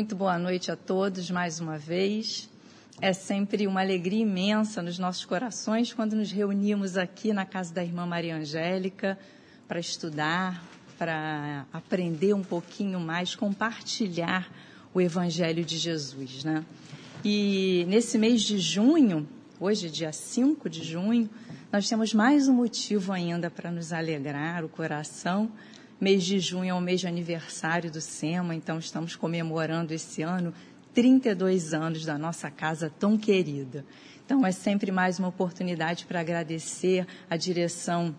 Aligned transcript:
Muito 0.00 0.16
boa 0.16 0.38
noite 0.38 0.72
a 0.72 0.76
todos 0.76 1.30
mais 1.30 1.60
uma 1.60 1.76
vez. 1.76 2.48
É 3.02 3.12
sempre 3.12 3.66
uma 3.66 3.82
alegria 3.82 4.22
imensa 4.22 4.80
nos 4.80 4.98
nossos 4.98 5.26
corações 5.26 5.92
quando 5.92 6.16
nos 6.16 6.32
reunimos 6.32 6.96
aqui 6.96 7.34
na 7.34 7.44
casa 7.44 7.74
da 7.74 7.84
irmã 7.84 8.06
Maria 8.06 8.34
Angélica 8.34 9.18
para 9.68 9.78
estudar, 9.78 10.64
para 10.98 11.66
aprender 11.70 12.32
um 12.32 12.42
pouquinho 12.42 12.98
mais, 12.98 13.34
compartilhar 13.34 14.50
o 14.94 15.02
Evangelho 15.02 15.62
de 15.66 15.76
Jesus, 15.76 16.44
né? 16.44 16.64
E 17.22 17.84
nesse 17.86 18.16
mês 18.16 18.40
de 18.40 18.58
junho, 18.58 19.28
hoje, 19.60 19.90
dia 19.90 20.14
5 20.14 20.66
de 20.70 20.82
junho, 20.82 21.28
nós 21.70 21.86
temos 21.86 22.14
mais 22.14 22.48
um 22.48 22.54
motivo 22.54 23.12
ainda 23.12 23.50
para 23.50 23.70
nos 23.70 23.92
alegrar 23.92 24.64
o 24.64 24.68
coração. 24.70 25.52
Mês 26.00 26.24
de 26.24 26.40
junho 26.40 26.70
é 26.70 26.72
o 26.72 26.80
mês 26.80 27.00
de 27.00 27.06
aniversário 27.06 27.90
do 27.90 28.00
SEMA, 28.00 28.54
então 28.54 28.78
estamos 28.78 29.14
comemorando 29.14 29.92
esse 29.92 30.22
ano 30.22 30.54
32 30.94 31.74
anos 31.74 32.06
da 32.06 32.16
nossa 32.16 32.50
casa 32.50 32.90
tão 32.98 33.18
querida. 33.18 33.84
Então 34.24 34.46
é 34.46 34.50
sempre 34.50 34.90
mais 34.90 35.18
uma 35.18 35.28
oportunidade 35.28 36.06
para 36.06 36.20
agradecer 36.20 37.06
a 37.28 37.36
direção 37.36 38.16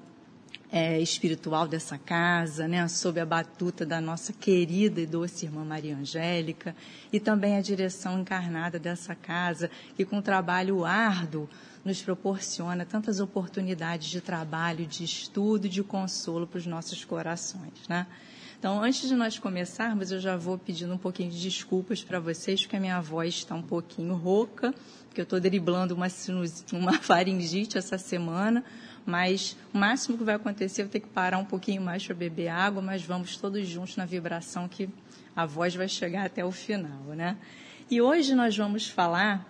é, 0.71 0.99
espiritual 0.99 1.67
dessa 1.67 1.97
casa, 1.97 2.67
né, 2.67 2.87
sob 2.87 3.19
a 3.19 3.25
batuta 3.25 3.83
da 3.83 3.99
nossa 3.99 4.31
querida 4.31 5.01
e 5.01 5.07
doce 5.07 5.47
irmã 5.47 5.65
Maria 5.65 5.97
Angélica, 5.97 6.75
e 7.11 7.19
também 7.19 7.57
a 7.57 7.61
direção 7.61 8.19
encarnada 8.19 8.77
dessa 8.77 9.15
casa, 9.15 9.71
que 9.95 10.05
com 10.05 10.21
trabalho 10.21 10.85
árduo 10.85 11.49
nos 11.83 12.01
proporciona 12.01 12.85
tantas 12.85 13.19
oportunidades 13.19 14.09
de 14.09 14.21
trabalho, 14.21 14.85
de 14.85 15.03
estudo, 15.03 15.67
de 15.67 15.83
consolo 15.83 16.45
para 16.45 16.59
os 16.59 16.65
nossos 16.65 17.03
corações, 17.03 17.87
né? 17.89 18.07
Então, 18.61 18.79
antes 18.79 19.09
de 19.09 19.15
nós 19.15 19.39
começarmos, 19.39 20.11
eu 20.11 20.19
já 20.19 20.37
vou 20.37 20.55
pedindo 20.55 20.93
um 20.93 20.97
pouquinho 20.97 21.31
de 21.31 21.41
desculpas 21.41 22.03
para 22.03 22.19
vocês, 22.19 22.61
porque 22.61 22.75
a 22.75 22.79
minha 22.79 23.01
voz 23.01 23.33
está 23.33 23.55
um 23.55 23.61
pouquinho 23.63 24.13
rouca, 24.13 24.71
porque 25.07 25.19
eu 25.19 25.23
estou 25.23 25.39
driblando 25.39 25.95
uma, 25.95 26.05
uma 26.71 26.93
faringite 27.01 27.79
essa 27.79 27.97
semana, 27.97 28.63
mas 29.03 29.57
o 29.73 29.77
máximo 29.79 30.15
que 30.15 30.23
vai 30.23 30.35
acontecer 30.35 30.83
eu 30.83 30.89
ter 30.89 30.99
que 30.99 31.07
parar 31.07 31.39
um 31.39 31.45
pouquinho 31.45 31.81
mais 31.81 32.05
para 32.05 32.13
beber 32.13 32.49
água, 32.49 32.83
mas 32.83 33.01
vamos 33.01 33.35
todos 33.35 33.67
juntos 33.67 33.97
na 33.97 34.05
vibração 34.05 34.67
que 34.67 34.87
a 35.35 35.43
voz 35.43 35.73
vai 35.73 35.87
chegar 35.87 36.23
até 36.27 36.45
o 36.45 36.51
final, 36.51 37.01
né? 37.15 37.37
E 37.89 37.99
hoje 37.99 38.35
nós 38.35 38.55
vamos 38.55 38.87
falar 38.87 39.43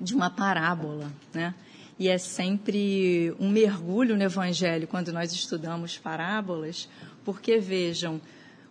de 0.00 0.14
uma 0.14 0.30
parábola, 0.30 1.12
né? 1.32 1.54
E 1.98 2.08
é 2.08 2.16
sempre 2.16 3.34
um 3.38 3.50
mergulho 3.50 4.16
no 4.16 4.22
Evangelho 4.22 4.88
quando 4.88 5.12
nós 5.12 5.32
estudamos 5.32 5.98
parábolas, 5.98 6.88
porque 7.24 7.58
vejam, 7.58 8.20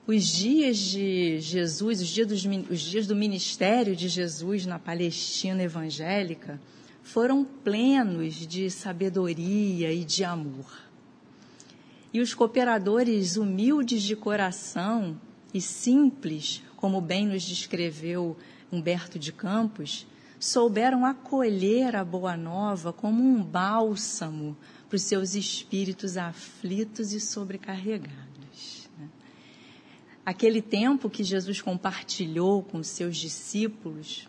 os 0.07 0.25
dias 0.25 0.77
de 0.77 1.39
Jesus, 1.39 2.01
os 2.01 2.07
dias, 2.07 2.27
dos, 2.27 2.43
os 2.71 2.81
dias 2.81 3.05
do 3.05 3.15
ministério 3.15 3.95
de 3.95 4.09
Jesus 4.09 4.65
na 4.65 4.79
Palestina 4.79 5.61
evangélica, 5.61 6.59
foram 7.03 7.45
plenos 7.45 8.47
de 8.47 8.71
sabedoria 8.71 9.93
e 9.93 10.03
de 10.03 10.23
amor. 10.23 10.89
E 12.11 12.21
os 12.21 12.33
cooperadores 12.33 13.37
humildes 13.37 14.01
de 14.01 14.15
coração 14.15 15.15
e 15.53 15.61
simples, 15.61 16.63
como 16.75 16.99
bem 16.99 17.27
nos 17.27 17.43
descreveu 17.43 18.35
Humberto 18.71 19.19
de 19.19 19.31
Campos, 19.31 20.07
souberam 20.39 21.05
acolher 21.05 21.95
a 21.97 22.05
Boa 22.05 22.37
Nova 22.37 22.93
como 22.93 23.21
um 23.21 23.43
bálsamo 23.43 24.55
para 24.87 24.95
os 24.95 25.01
seus 25.03 25.35
espíritos 25.35 26.15
aflitos 26.15 27.11
e 27.11 27.19
sobrecarregados. 27.19 28.89
Né? 28.97 29.09
Aquele 30.25 30.61
tempo 30.61 31.09
que 31.09 31.23
Jesus 31.23 31.61
compartilhou 31.61 32.63
com 32.63 32.81
seus 32.81 33.17
discípulos 33.17 34.27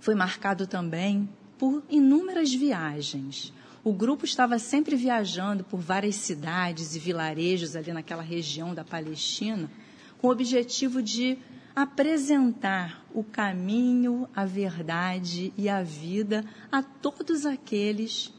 foi 0.00 0.16
marcado 0.16 0.66
também 0.66 1.28
por 1.56 1.82
inúmeras 1.88 2.52
viagens. 2.52 3.52
O 3.84 3.92
grupo 3.92 4.24
estava 4.24 4.58
sempre 4.58 4.96
viajando 4.96 5.62
por 5.62 5.80
várias 5.80 6.16
cidades 6.16 6.96
e 6.96 6.98
vilarejos 6.98 7.76
ali 7.76 7.92
naquela 7.92 8.22
região 8.22 8.74
da 8.74 8.84
Palestina, 8.84 9.70
com 10.18 10.26
o 10.26 10.32
objetivo 10.32 11.00
de 11.00 11.38
apresentar 11.78 13.06
o 13.14 13.22
caminho, 13.22 14.28
a 14.34 14.44
verdade 14.44 15.52
e 15.56 15.68
a 15.68 15.80
vida 15.80 16.44
a 16.72 16.82
todos 16.82 17.46
aqueles 17.46 18.34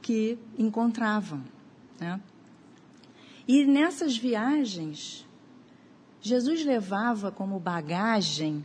que 0.00 0.38
encontravam. 0.56 1.42
Né? 1.98 2.20
E 3.48 3.64
nessas 3.64 4.16
viagens, 4.16 5.26
Jesus 6.20 6.64
levava 6.64 7.32
como 7.32 7.58
bagagem 7.58 8.64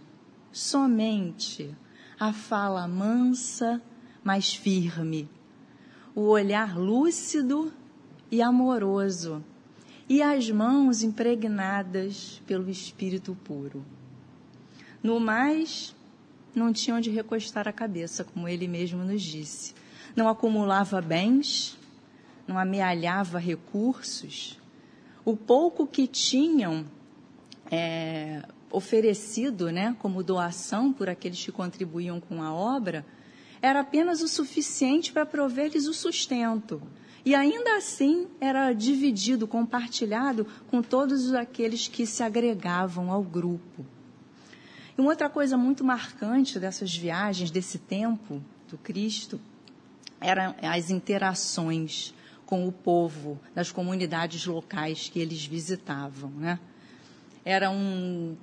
somente 0.52 1.76
a 2.20 2.32
fala 2.32 2.88
mansa, 2.88 3.82
mas 4.24 4.54
firme, 4.54 5.28
o 6.14 6.28
olhar 6.28 6.78
lúcido 6.78 7.74
e 8.30 8.44
amoroso, 8.44 9.44
e 10.08 10.22
as 10.22 10.52
mãos 10.52 11.02
impregnadas 11.02 12.40
pelo 12.46 12.70
Espírito 12.70 13.36
puro. 13.44 13.84
No 15.04 15.20
mais, 15.20 15.94
não 16.56 16.72
tinha 16.72 16.96
onde 16.96 17.12
recostar 17.12 17.68
a 17.68 17.74
cabeça, 17.74 18.24
como 18.24 18.48
ele 18.48 18.68
mesmo 18.68 19.04
nos 19.04 19.22
disse. 19.22 19.76
Não 20.16 20.30
acumulava 20.30 21.02
bens, 21.02 21.78
não 22.48 22.58
amealhava 22.58 23.38
recursos. 23.38 24.58
O 25.26 25.36
pouco 25.36 25.86
que 25.86 26.08
tinham 26.08 26.86
é, 27.70 28.44
oferecido 28.72 29.72
né, 29.72 29.96
como 30.00 30.24
doação 30.24 30.94
por 30.94 31.10
aqueles 31.10 31.44
que 31.44 31.52
contribuíam 31.52 32.20
com 32.20 32.42
a 32.42 32.54
obra, 32.54 33.06
era 33.62 33.80
apenas 33.82 34.22
o 34.22 34.28
suficiente 34.28 35.14
para 35.14 35.26
prover-lhes 35.26 35.86
o 35.86 35.94
sustento. 35.94 36.82
E 37.26 37.34
ainda 37.34 37.78
assim 37.78 38.28
era 38.42 38.74
dividido, 38.74 39.48
compartilhado 39.48 40.46
com 40.68 40.82
todos 40.82 41.34
aqueles 41.34 41.88
que 41.88 42.06
se 42.06 42.22
agregavam 42.22 43.12
ao 43.12 43.24
grupo. 43.24 43.86
E 44.98 45.02
uma 45.02 45.10
outra 45.10 45.30
coisa 45.30 45.58
muito 45.58 45.84
marcante 45.84 46.60
dessas 46.60 46.96
viagens, 46.96 47.50
desse 47.50 47.80
tempo 47.80 48.42
do 48.70 48.78
Cristo, 48.78 49.40
eram 50.22 50.56
as 50.62 50.90
interações 50.90 52.14
com 52.46 52.68
o 52.68 52.72
povo 52.72 53.40
das 53.56 53.72
comunidades 53.72 54.46
locais 54.46 55.10
que 55.10 55.20
eles 55.20 55.46
visitavam. 55.46 56.30
Né? 56.32 56.60
Era 57.44 57.72
um 57.72 58.38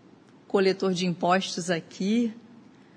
coletor 0.49 0.93
de 0.93 1.07
impostos 1.07 1.71
aqui, 1.71 2.35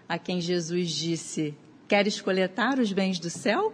a 0.10 0.18
quem 0.18 0.42
Jesus 0.42 0.90
disse: 0.90 1.56
Queres 1.88 2.20
coletar 2.20 2.80
os 2.80 2.92
bens 2.92 3.20
do 3.20 3.30
céu? 3.30 3.74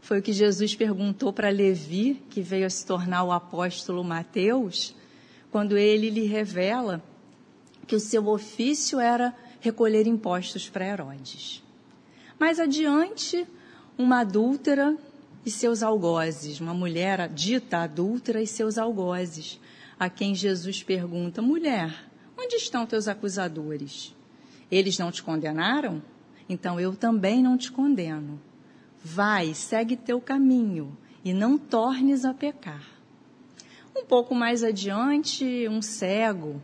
Foi 0.00 0.18
o 0.18 0.22
que 0.22 0.32
Jesus 0.32 0.74
perguntou 0.74 1.32
para 1.32 1.50
Levi, 1.50 2.22
que 2.28 2.40
veio 2.40 2.66
a 2.66 2.70
se 2.70 2.84
tornar 2.84 3.22
o 3.24 3.32
apóstolo 3.32 4.02
Mateus, 4.02 4.94
quando 5.50 5.76
ele 5.76 6.10
lhe 6.10 6.26
revela 6.26 7.02
que 7.88 7.96
o 7.96 8.00
seu 8.00 8.28
ofício 8.28 9.00
era 9.00 9.34
recolher 9.58 10.06
impostos 10.06 10.68
para 10.68 10.86
Herodes. 10.86 11.60
Mais 12.38 12.60
adiante, 12.60 13.44
uma 13.98 14.20
adúltera 14.20 14.96
e 15.44 15.50
seus 15.50 15.82
algozes, 15.82 16.60
uma 16.60 16.74
mulher 16.74 17.28
dita 17.28 17.78
adúltera 17.78 18.40
e 18.40 18.46
seus 18.46 18.78
algozes, 18.78 19.58
a 19.98 20.08
quem 20.08 20.32
Jesus 20.32 20.84
pergunta: 20.84 21.42
Mulher, 21.42 22.08
Onde 22.40 22.54
estão 22.54 22.86
teus 22.86 23.08
acusadores? 23.08 24.14
Eles 24.70 24.96
não 24.96 25.10
te 25.10 25.24
condenaram? 25.24 26.00
Então 26.48 26.78
eu 26.78 26.94
também 26.94 27.42
não 27.42 27.58
te 27.58 27.72
condeno. 27.72 28.40
Vai, 29.02 29.52
segue 29.54 29.96
teu 29.96 30.20
caminho 30.20 30.96
e 31.24 31.32
não 31.32 31.58
tornes 31.58 32.24
a 32.24 32.32
pecar. 32.32 32.86
Um 33.98 34.04
pouco 34.04 34.32
mais 34.32 34.62
adiante, 34.62 35.66
um 35.68 35.82
cego 35.82 36.62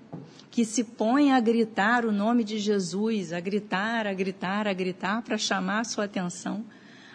que 0.53 0.65
se 0.65 0.85
põe 0.85 1.33
a 1.33 1.41
gritar 1.41 2.07
o 2.07 2.13
nome 2.13 2.45
de 2.45 2.61
Jesus, 2.61 3.33
a 3.33 3.41
gritar, 3.41 4.07
a 4.07 4.15
gritar, 4.15 4.69
a 4.69 4.73
gritar 4.73 5.21
para 5.23 5.37
chamar 5.37 5.81
a 5.81 5.85
sua 5.85 6.05
atenção, 6.05 6.65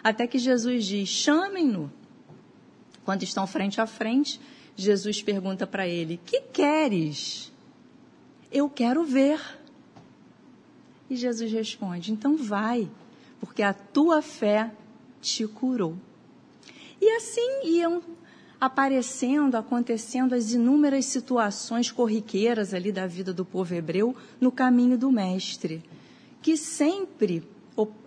até 0.04 0.26
que 0.26 0.38
Jesus 0.38 0.84
diz: 0.84 1.08
chamem-no. 1.08 1.90
Quando 3.02 3.22
estão 3.22 3.46
frente 3.46 3.80
a 3.80 3.86
frente, 3.86 4.38
Jesus 4.76 5.22
pergunta 5.22 5.66
para 5.66 5.88
ele: 5.88 6.20
Que 6.26 6.42
queres? 6.42 7.50
Eu 8.52 8.68
quero 8.68 9.04
ver. 9.04 9.40
E 11.08 11.16
Jesus 11.16 11.50
responde: 11.50 12.12
Então 12.12 12.36
vai, 12.36 12.90
porque 13.40 13.62
a 13.62 13.72
tua 13.72 14.20
fé 14.20 14.70
te 15.18 15.46
curou. 15.46 15.96
E 17.00 17.08
assim 17.16 17.62
iam 17.64 18.02
aparecendo, 18.60 19.56
acontecendo 19.56 20.34
as 20.34 20.52
inúmeras 20.52 21.06
situações 21.06 21.90
corriqueiras 21.90 22.74
ali 22.74 22.92
da 22.92 23.06
vida 23.06 23.32
do 23.32 23.44
povo 23.44 23.74
hebreu 23.74 24.14
no 24.40 24.52
caminho 24.52 24.98
do 24.98 25.10
Mestre, 25.10 25.82
que 26.42 26.56
sempre 26.56 27.42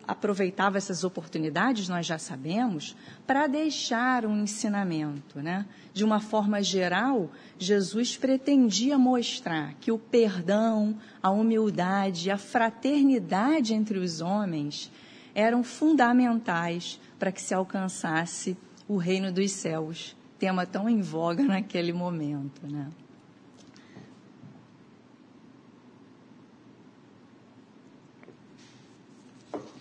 aproveitava 0.08 0.78
essas 0.78 1.04
oportunidades, 1.04 1.88
nós 1.88 2.06
já 2.06 2.18
sabemos, 2.18 2.96
para 3.26 3.48
deixar 3.48 4.26
um 4.26 4.44
ensinamento. 4.44 5.42
Né? 5.42 5.66
De 5.94 6.04
uma 6.04 6.20
forma 6.20 6.62
geral, 6.62 7.32
Jesus 7.58 8.18
pretendia 8.18 8.98
mostrar 8.98 9.74
que 9.76 9.92
o 9.92 9.98
perdão, 9.98 10.98
a 11.22 11.32
humildade, 11.32 12.30
a 12.30 12.38
fraternidade 12.38 13.74
entre 13.74 13.98
os 13.98 14.22
homens 14.22 14.92
eram 15.34 15.64
fundamentais 15.64 17.00
para 17.18 17.32
que 17.32 17.42
se 17.42 17.54
alcançasse 17.54 18.58
o 18.88 18.98
reino 18.98 19.32
dos 19.32 19.52
céus, 19.52 20.16
tema 20.44 20.66
tão 20.66 20.90
em 20.90 21.00
voga 21.00 21.42
naquele 21.42 21.94
momento. 21.94 22.68
Né? 22.68 22.92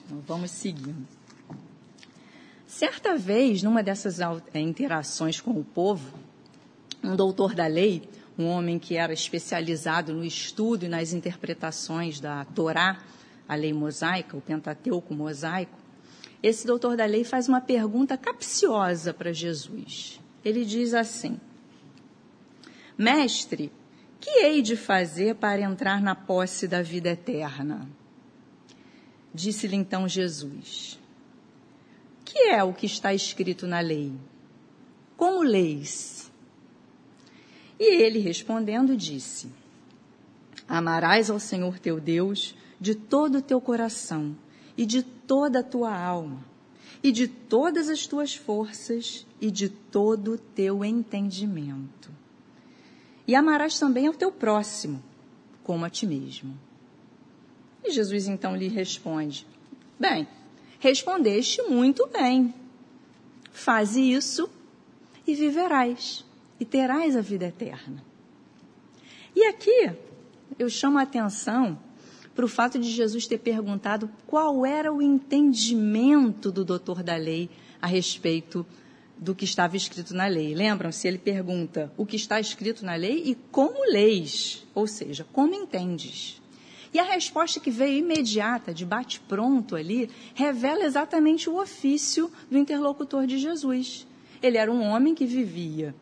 Então, 0.04 0.23
vamos 0.25 0.52
seguindo. 0.52 1.04
Certa 2.64 3.19
vez, 3.19 3.61
numa 3.61 3.83
dessas 3.83 4.21
é, 4.21 4.61
interações 4.61 5.40
com 5.40 5.50
o 5.50 5.64
povo, 5.64 6.16
um 7.02 7.16
doutor 7.16 7.57
da 7.57 7.66
lei, 7.66 8.09
um 8.38 8.47
homem 8.47 8.78
que 8.78 8.97
era 8.97 9.12
especializado 9.12 10.14
no 10.14 10.25
estudo 10.25 10.85
e 10.85 10.88
nas 10.88 11.12
interpretações 11.12 12.21
da 12.21 12.45
Torá, 12.45 13.02
a 13.49 13.57
lei 13.57 13.73
mosaica, 13.73 14.37
o 14.37 14.40
Pentateuco 14.40 15.12
mosaico, 15.12 15.76
esse 16.40 16.64
doutor 16.69 16.97
da 16.97 17.04
lei 17.04 17.25
faz 17.25 17.49
uma 17.49 17.61
pergunta 17.61 18.16
capciosa 18.16 19.12
para 19.12 19.33
Jesus. 19.33 20.22
Ele 20.44 20.64
diz 20.64 20.94
assim: 20.94 21.38
Mestre, 22.96 23.72
que 24.20 24.30
hei 24.30 24.62
de 24.62 24.76
fazer 24.76 25.37
para 25.37 25.61
entrar 25.61 26.00
na 26.00 26.14
posse 26.14 26.66
da 26.66 26.82
vida 26.82 27.11
eterna? 27.11 27.88
Disse-lhe 29.32 29.76
então 29.76 30.08
Jesus: 30.08 30.99
Que 32.25 32.50
é 32.50 32.62
o 32.62 32.72
que 32.72 32.87
está 32.87 33.14
escrito 33.14 33.66
na 33.66 33.80
lei? 33.80 34.12
Como 35.16 35.42
leis? 35.42 36.30
E 37.78 38.02
ele 38.02 38.18
respondendo 38.18 38.96
disse: 38.96 39.49
Amarás 40.68 41.30
ao 41.30 41.38
Senhor 41.38 41.78
teu 41.78 42.00
Deus 42.00 42.54
de 42.80 42.94
todo 42.94 43.38
o 43.38 43.42
teu 43.42 43.61
coração 43.61 44.37
e 44.76 44.84
de 44.84 45.02
toda 45.02 45.61
a 45.61 45.64
tua 45.64 45.96
alma 45.96 46.51
e 47.02 47.11
de 47.11 47.26
todas 47.26 47.88
as 47.88 48.06
tuas 48.06 48.35
forças 48.35 49.26
e 49.40 49.50
de 49.50 49.68
todo 49.68 50.35
o 50.35 50.38
teu 50.38 50.85
entendimento. 50.85 52.11
E 53.26 53.35
amarás 53.35 53.78
também 53.78 54.06
ao 54.06 54.14
teu 54.14 54.30
próximo 54.30 55.02
como 55.62 55.85
a 55.85 55.90
ti 55.90 56.06
mesmo. 56.06 56.59
E 57.85 57.90
Jesus 57.90 58.28
então 58.28 58.56
lhe 58.56 58.68
responde: 58.68 59.47
Bem, 59.99 60.26
respondeste 60.78 61.62
muito 61.62 62.06
bem. 62.06 62.54
Faze 63.50 64.00
isso 64.00 64.49
e 65.26 65.35
viverás, 65.35 66.25
e 66.59 66.64
terás 66.64 67.16
a 67.16 67.21
vida 67.21 67.47
eterna. 67.47 68.02
E 69.35 69.44
aqui 69.44 69.90
eu 70.59 70.68
chamo 70.68 70.99
a 70.99 71.02
atenção 71.02 71.78
para 72.34 72.44
o 72.44 72.48
fato 72.48 72.78
de 72.78 72.90
Jesus 72.90 73.26
ter 73.26 73.38
perguntado 73.38 74.10
qual 74.26 74.64
era 74.64 74.92
o 74.92 75.02
entendimento 75.02 76.50
do 76.50 76.64
doutor 76.64 77.02
da 77.02 77.16
lei 77.16 77.50
a 77.80 77.86
respeito 77.86 78.66
do 79.18 79.34
que 79.34 79.44
estava 79.44 79.76
escrito 79.76 80.14
na 80.14 80.26
lei. 80.26 80.54
Lembram-se? 80.54 81.06
Ele 81.06 81.18
pergunta 81.18 81.92
o 81.96 82.04
que 82.04 82.16
está 82.16 82.40
escrito 82.40 82.84
na 82.84 82.94
lei 82.94 83.22
e 83.26 83.34
como 83.50 83.84
leis, 83.90 84.66
ou 84.74 84.86
seja, 84.86 85.26
como 85.32 85.54
entendes. 85.54 86.40
E 86.92 86.98
a 86.98 87.04
resposta 87.04 87.60
que 87.60 87.70
veio 87.70 87.98
imediata, 87.98 88.74
de 88.74 88.84
bate-pronto 88.84 89.76
ali, 89.76 90.10
revela 90.34 90.84
exatamente 90.84 91.48
o 91.48 91.60
ofício 91.60 92.30
do 92.50 92.58
interlocutor 92.58 93.26
de 93.26 93.38
Jesus. 93.38 94.06
Ele 94.42 94.58
era 94.58 94.70
um 94.70 94.82
homem 94.82 95.14
que 95.14 95.24
vivia 95.24 95.94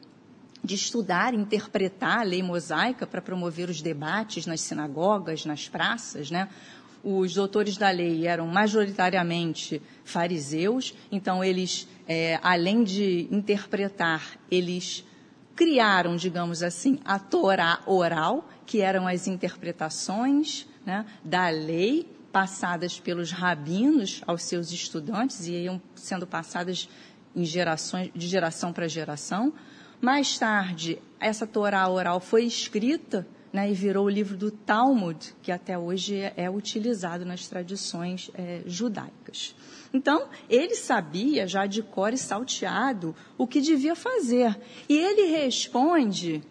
de 0.62 0.75
estudar, 0.75 1.35
interpretar 1.35 2.21
a 2.21 2.23
lei 2.23 2.43
mosaica 2.43 3.07
para 3.07 3.23
promover 3.23 3.71
os 3.71 3.81
debates 3.81 4.47
nas 4.47 4.61
sinagogas, 4.61 5.45
nas 5.45 5.69
praças, 5.69 6.31
né? 6.31 6.49
Os 7.02 7.33
doutores 7.33 7.79
da 7.79 7.90
lei 7.90 8.26
eram 8.26 8.47
majoritariamente 8.47 9.81
fariseus, 10.05 10.95
então 11.11 11.43
eles, 11.43 11.88
é, 12.07 12.38
além 12.43 12.85
de 12.85 13.26
interpretar, 13.31 14.38
eles 14.50 15.02
criaram, 15.57 16.17
digamos 16.17 16.62
assim, 16.62 16.99
a 17.05 17.19
Torá 17.19 17.81
oral, 17.87 18.49
que 18.67 18.81
eram 18.81 19.07
as 19.07 19.26
interpretações 19.26 20.67
né, 20.85 21.07
da 21.25 21.49
lei 21.49 22.07
passadas 22.33 23.00
pelos 23.00 23.31
rabinos 23.31 24.23
aos 24.26 24.43
seus 24.43 24.71
estudantes 24.71 25.47
e 25.47 25.52
iam 25.52 25.81
sendo 25.95 26.26
passadas 26.26 26.88
em 27.35 27.45
gerações, 27.45 28.11
de 28.14 28.26
geração 28.26 28.73
para 28.73 28.87
geração. 28.88 29.52
Mais 30.00 30.38
tarde, 30.38 30.99
essa 31.19 31.47
Torá 31.47 31.87
oral 31.88 32.21
foi 32.21 32.45
escrita 32.45 33.26
né, 33.52 33.71
e 33.71 33.75
virou 33.75 34.07
o 34.07 34.09
livro 34.09 34.37
do 34.37 34.50
Talmud, 34.50 35.35
que 35.42 35.52
até 35.52 35.76
hoje 35.76 36.21
é, 36.37 36.49
utilizado 36.49 37.25
nas 37.25 37.47
tradições 37.49 38.30
é, 38.35 38.62
judaicas. 38.64 39.54
Então, 39.92 40.28
ele 40.49 40.75
sabia 40.75 41.47
já 41.47 41.66
de 41.66 41.83
cor 41.83 42.12
e 42.12 42.19
salteado 42.19 43.14
o 43.37 43.47
que 43.47 43.61
devia 43.61 43.95
fazer. 43.95 44.59
E 44.88 44.97
ele 44.97 45.37
responde 45.37 46.42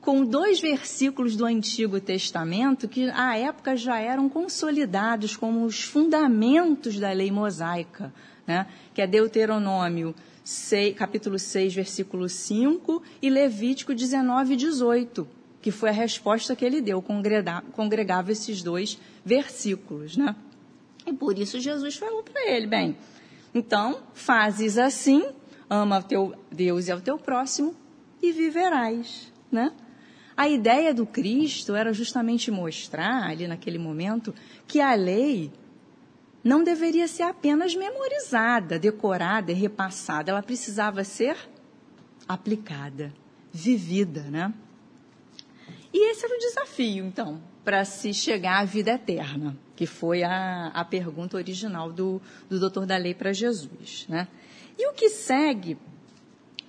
com 0.00 0.24
dois 0.24 0.60
versículos 0.60 1.36
do 1.36 1.44
Antigo 1.44 2.00
Testamento 2.00 2.88
que, 2.88 3.08
à 3.10 3.36
época, 3.36 3.76
já 3.76 3.98
eram 3.98 4.28
consolidados 4.28 5.36
como 5.36 5.64
os 5.64 5.82
fundamentos 5.82 6.98
da 6.98 7.12
lei 7.12 7.30
mosaica, 7.30 8.12
né? 8.46 8.66
que 8.92 9.00
é 9.00 9.06
Deuteronômio 9.06 10.14
6, 10.48 10.96
capítulo 10.96 11.38
6, 11.38 11.74
versículo 11.74 12.26
5, 12.26 13.02
e 13.20 13.28
Levítico 13.28 13.94
19, 13.94 14.56
18, 14.56 15.28
que 15.60 15.70
foi 15.70 15.90
a 15.90 15.92
resposta 15.92 16.56
que 16.56 16.64
ele 16.64 16.80
deu, 16.80 17.04
congregava 17.72 18.32
esses 18.32 18.62
dois 18.62 18.98
versículos, 19.22 20.16
né? 20.16 20.34
E 21.06 21.12
por 21.12 21.38
isso 21.38 21.60
Jesus 21.60 21.96
falou 21.96 22.22
para 22.22 22.50
ele, 22.50 22.66
bem, 22.66 22.96
então, 23.54 24.00
fazes 24.14 24.78
assim, 24.78 25.22
ama 25.68 26.00
teu 26.00 26.34
Deus 26.50 26.88
e 26.88 26.92
ao 26.92 27.00
teu 27.02 27.18
próximo, 27.18 27.76
e 28.22 28.32
viverás, 28.32 29.30
né? 29.52 29.70
A 30.34 30.48
ideia 30.48 30.94
do 30.94 31.04
Cristo 31.04 31.74
era 31.74 31.92
justamente 31.92 32.50
mostrar, 32.50 33.28
ali 33.28 33.46
naquele 33.46 33.76
momento, 33.76 34.34
que 34.66 34.80
a 34.80 34.94
lei 34.94 35.52
não 36.48 36.64
deveria 36.64 37.06
ser 37.06 37.24
apenas 37.24 37.74
memorizada, 37.74 38.78
decorada 38.78 39.52
e 39.52 39.54
repassada, 39.54 40.30
ela 40.30 40.42
precisava 40.42 41.04
ser 41.04 41.36
aplicada, 42.26 43.12
vivida, 43.52 44.22
né? 44.22 44.54
E 45.92 46.10
esse 46.10 46.24
era 46.24 46.34
o 46.34 46.38
desafio, 46.38 47.04
então, 47.04 47.42
para 47.62 47.84
se 47.84 48.14
chegar 48.14 48.60
à 48.60 48.64
vida 48.64 48.92
eterna, 48.92 49.58
que 49.76 49.84
foi 49.84 50.22
a, 50.22 50.68
a 50.68 50.84
pergunta 50.86 51.36
original 51.36 51.92
do, 51.92 52.20
do 52.48 52.58
doutor 52.58 52.86
da 52.86 52.96
lei 52.96 53.12
para 53.12 53.30
Jesus, 53.30 54.06
né? 54.08 54.26
E 54.78 54.88
o 54.88 54.94
que 54.94 55.10
segue 55.10 55.76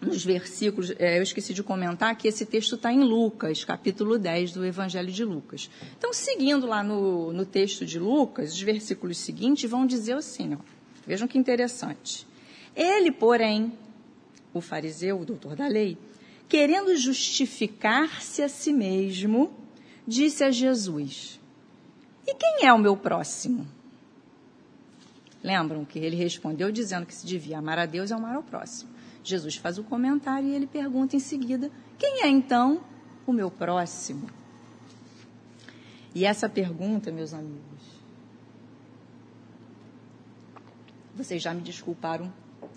nos 0.01 0.23
versículos, 0.23 0.93
é, 0.97 1.17
eu 1.17 1.23
esqueci 1.23 1.53
de 1.53 1.61
comentar 1.61 2.15
que 2.15 2.27
esse 2.27 2.45
texto 2.45 2.75
está 2.75 2.91
em 2.91 3.03
Lucas, 3.03 3.65
capítulo 3.65 4.17
10 4.17 4.53
do 4.53 4.65
Evangelho 4.65 5.11
de 5.11 5.25
Lucas. 5.25 5.69
Então, 5.97 6.13
seguindo 6.13 6.65
lá 6.65 6.81
no, 6.81 7.33
no 7.33 7.45
texto 7.45 7.85
de 7.85 7.99
Lucas, 7.99 8.53
os 8.53 8.61
versículos 8.61 9.17
seguintes 9.17 9.69
vão 9.69 9.85
dizer 9.85 10.13
assim, 10.13 10.53
ó, 10.53 10.57
vejam 11.05 11.27
que 11.27 11.37
interessante. 11.37 12.25
Ele, 12.75 13.11
porém, 13.11 13.73
o 14.53 14.61
fariseu, 14.61 15.19
o 15.19 15.25
doutor 15.25 15.55
da 15.55 15.67
lei, 15.67 15.97
querendo 16.47 16.95
justificar-se 16.95 18.41
a 18.41 18.47
si 18.49 18.71
mesmo, 18.71 19.51
disse 20.07 20.43
a 20.43 20.51
Jesus: 20.51 21.39
E 22.25 22.33
quem 22.33 22.65
é 22.65 22.73
o 22.73 22.79
meu 22.79 22.95
próximo? 22.95 23.67
Lembram 25.43 25.85
que 25.85 25.99
ele 25.99 26.15
respondeu 26.15 26.71
dizendo 26.71 27.05
que 27.05 27.13
se 27.13 27.25
devia 27.25 27.59
amar 27.59 27.79
a 27.79 27.85
Deus 27.85 28.09
e 28.09 28.13
amar 28.13 28.35
ao 28.35 28.43
próximo. 28.43 28.98
Jesus 29.29 29.55
faz 29.55 29.77
o 29.77 29.83
comentário 29.83 30.49
e 30.49 30.55
ele 30.55 30.67
pergunta 30.67 31.15
em 31.15 31.19
seguida: 31.19 31.71
quem 31.97 32.23
é 32.23 32.27
então 32.27 32.81
o 33.25 33.31
meu 33.31 33.49
próximo? 33.51 34.29
E 36.13 36.25
essa 36.25 36.49
pergunta, 36.49 37.11
meus 37.11 37.33
amigos, 37.33 37.99
vocês 41.15 41.41
já 41.41 41.53
me 41.53 41.61
desculparam 41.61 42.33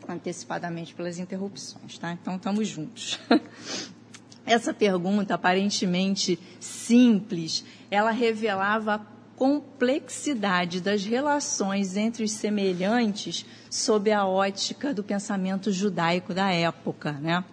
antecipadamente 0.09 0.95
pelas 0.95 1.19
interrupções, 1.19 1.99
tá? 1.99 2.13
Então 2.13 2.37
estamos 2.37 2.69
juntos. 2.69 3.19
Essa 4.45 4.75
pergunta, 4.75 5.35
aparentemente 5.35 6.39
simples, 6.59 7.65
ela 7.91 8.11
revelava 8.11 9.07
complexidade 9.37 10.81
das 10.81 11.05
relações 11.05 11.97
entre 11.97 12.25
os 12.25 12.33
semelhantes 12.33 13.45
sob 13.71 14.11
a 14.13 14.27
ótica 14.27 14.93
do 14.95 15.03
pensamento 15.03 15.73
judaico 15.73 16.33
da 16.33 16.51
época, 16.51 17.13
né? 17.13 17.45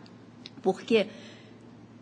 Porque 0.62 1.08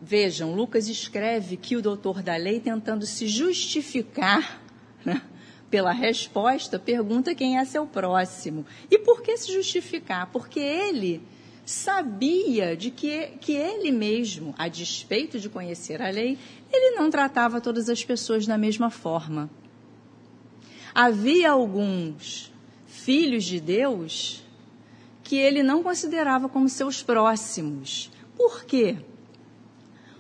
vejam, 0.02 0.54
Lucas 0.54 0.88
escreve 0.88 1.58
que 1.58 1.76
o 1.76 1.82
doutor 1.82 2.22
da 2.22 2.36
lei 2.36 2.60
tentando 2.60 3.06
se 3.06 3.28
justificar, 3.28 4.62
né, 5.06 5.22
pela 5.70 5.92
resposta, 5.92 6.80
pergunta 6.80 7.36
quem 7.36 7.58
é 7.58 7.66
seu 7.66 7.86
próximo. 7.86 8.66
E 8.90 8.98
por 9.00 9.22
que 9.22 9.38
se 9.38 9.52
justificar? 9.52 10.28
Porque 10.32 10.60
ele 10.60 11.22
sabia 11.66 12.78
de 12.78 12.90
que, 12.90 13.34
que 13.42 13.54
ele 13.54 13.92
mesmo, 13.92 14.56
a 14.58 14.70
despeito 14.70 15.38
de 15.40 15.50
conhecer 15.50 16.02
a 16.02 16.10
lei, 16.10 16.38
ele 16.72 16.96
não 16.96 17.10
tratava 17.10 17.60
todas 17.60 17.90
as 17.90 18.04
pessoas 18.04 18.46
da 18.48 18.58
mesma 18.58 18.90
forma. 18.90 19.50
Havia 21.00 21.52
alguns 21.52 22.52
filhos 22.88 23.44
de 23.44 23.60
Deus 23.60 24.44
que 25.22 25.36
ele 25.36 25.62
não 25.62 25.84
considerava 25.84 26.50
como 26.50 26.68
seus 26.68 27.04
próximos. 27.04 28.10
Por 28.36 28.66
quê? 28.66 28.98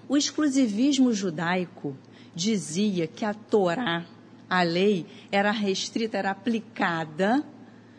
O 0.07 0.15
exclusivismo 0.15 1.11
judaico 1.11 1.97
dizia 2.35 3.07
que 3.07 3.25
a 3.25 3.33
Torá, 3.33 4.05
a 4.47 4.61
lei, 4.61 5.07
era 5.31 5.49
restrita, 5.49 6.15
era 6.15 6.29
aplicada 6.29 7.43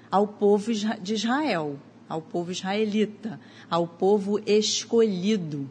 ao 0.09 0.29
povo 0.29 0.73
de 0.73 1.15
Israel, 1.15 1.81
ao 2.09 2.23
povo 2.23 2.53
israelita, 2.53 3.41
ao 3.69 3.89
povo 3.89 4.39
escolhido. 4.47 5.69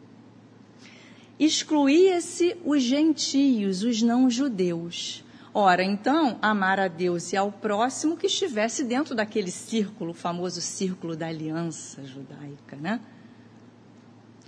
Excluía-se 1.40 2.54
os 2.66 2.82
gentios, 2.82 3.82
os 3.82 4.02
não-judeus. 4.02 5.24
Ora, 5.60 5.82
então, 5.82 6.38
amar 6.40 6.78
a 6.78 6.86
Deus 6.86 7.32
e 7.32 7.36
ao 7.36 7.50
próximo 7.50 8.16
que 8.16 8.28
estivesse 8.28 8.84
dentro 8.84 9.12
daquele 9.12 9.50
círculo, 9.50 10.12
o 10.12 10.14
famoso 10.14 10.60
círculo 10.60 11.16
da 11.16 11.26
aliança 11.26 12.04
judaica, 12.04 12.76
né? 12.76 13.00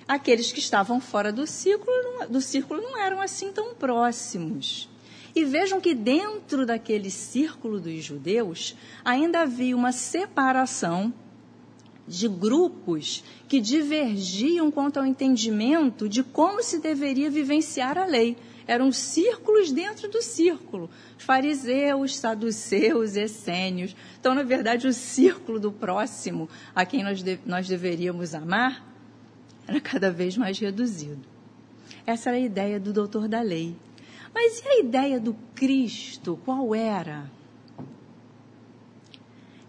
Aqueles 0.07 0.53
que 0.53 0.61
estavam 0.61 1.01
fora 1.01 1.33
do 1.33 1.49
círculo, 1.49 2.29
do 2.29 2.41
círculo 2.41 2.81
não 2.81 2.97
eram 2.97 3.21
assim 3.21 3.51
tão 3.51 3.75
próximos. 3.75 4.89
E 5.35 5.45
vejam 5.45 5.81
que 5.81 5.95
dentro 5.95 6.65
daquele 6.65 7.11
círculo 7.11 7.81
dos 7.81 8.05
judeus 8.05 8.77
ainda 9.05 9.41
havia 9.41 9.75
uma 9.75 9.91
separação 9.91 11.13
de 12.07 12.29
grupos 12.29 13.23
que 13.49 13.61
divergiam 13.61 14.71
quanto 14.71 14.99
ao 14.99 15.07
entendimento 15.07 16.09
de 16.09 16.23
como 16.23 16.63
se 16.63 16.79
deveria 16.79 17.31
vivenciar 17.31 17.99
a 17.99 18.05
lei. 18.05 18.37
Eram 18.67 18.93
círculos 18.93 19.73
dentro 19.73 20.09
do 20.09 20.23
círculo. 20.23 20.89
Fariseus, 21.19 22.17
saduceus, 22.17 23.17
essênios. 23.17 23.97
Então, 24.19 24.35
na 24.35 24.43
verdade, 24.43 24.87
o 24.87 24.93
círculo 24.93 25.59
do 25.59 25.73
próximo 25.73 26.49
a 26.75 26.85
quem 26.85 27.03
nós, 27.03 27.23
de, 27.23 27.39
nós 27.45 27.67
deveríamos 27.67 28.35
amar 28.35 28.87
era 29.67 29.81
cada 29.81 30.11
vez 30.11 30.37
mais 30.37 30.59
reduzido. 30.59 31.21
Essa 32.07 32.31
era 32.31 32.39
a 32.39 32.41
ideia 32.41 32.81
do 32.81 32.93
doutor 32.93 33.29
da 33.29 33.41
lei. 33.41 33.77
Mas 34.35 34.61
e 34.61 34.69
a 34.69 34.81
ideia 34.81 35.21
do 35.21 35.35
Cristo? 35.55 36.39
Qual 36.45 36.75
era? 36.75 37.31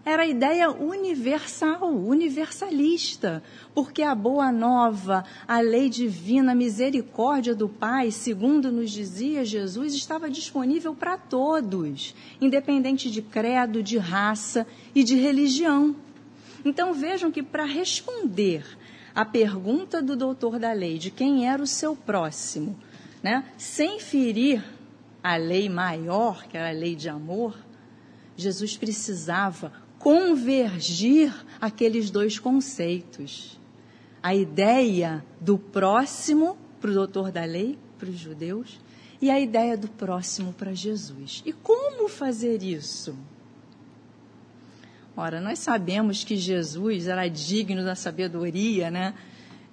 Era 0.04 0.24
a 0.24 0.26
ideia 0.26 0.68
universal, 0.68 1.88
universalista, 1.94 3.40
porque 3.72 4.02
a 4.02 4.16
boa 4.16 4.50
nova, 4.50 5.24
a 5.46 5.60
lei 5.60 5.88
divina, 5.88 6.50
a 6.50 6.56
misericórdia 6.56 7.54
do 7.54 7.68
Pai, 7.68 8.10
segundo 8.10 8.72
nos 8.72 8.90
dizia 8.90 9.44
Jesus, 9.44 9.94
estava 9.94 10.28
disponível 10.28 10.92
para 10.92 11.16
todos, 11.16 12.16
independente 12.40 13.12
de 13.12 13.22
credo, 13.22 13.80
de 13.80 13.96
raça 13.96 14.66
e 14.92 15.04
de 15.04 15.14
religião. 15.14 15.94
Então 16.64 16.92
vejam 16.92 17.30
que 17.30 17.42
para 17.42 17.64
responder 17.64 18.64
a 19.14 19.24
pergunta 19.24 20.02
do 20.02 20.16
doutor 20.16 20.58
da 20.58 20.72
lei 20.72 20.98
de 20.98 21.12
quem 21.12 21.48
era 21.48 21.62
o 21.62 21.66
seu 21.66 21.94
próximo, 21.94 22.76
né, 23.22 23.44
sem 23.56 24.00
ferir 24.00 24.64
a 25.22 25.36
lei 25.36 25.68
maior, 25.68 26.44
que 26.48 26.56
era 26.56 26.70
a 26.70 26.72
lei 26.72 26.96
de 26.96 27.08
amor, 27.08 27.56
Jesus 28.36 28.76
precisava 28.76 29.81
convergir 30.02 31.32
aqueles 31.60 32.10
dois 32.10 32.38
conceitos. 32.38 33.58
A 34.20 34.34
ideia 34.34 35.24
do 35.40 35.56
próximo 35.56 36.58
para 36.80 36.90
o 36.90 36.94
doutor 36.94 37.30
da 37.30 37.44
lei, 37.44 37.78
para 37.98 38.10
os 38.10 38.18
judeus, 38.18 38.80
e 39.20 39.30
a 39.30 39.38
ideia 39.38 39.76
do 39.76 39.86
próximo 39.86 40.52
para 40.52 40.74
Jesus. 40.74 41.42
E 41.46 41.52
como 41.52 42.08
fazer 42.08 42.62
isso? 42.64 43.16
Ora, 45.16 45.40
nós 45.40 45.60
sabemos 45.60 46.24
que 46.24 46.36
Jesus 46.36 47.06
era 47.06 47.28
digno 47.28 47.84
da 47.84 47.94
sabedoria, 47.94 48.90
né? 48.90 49.14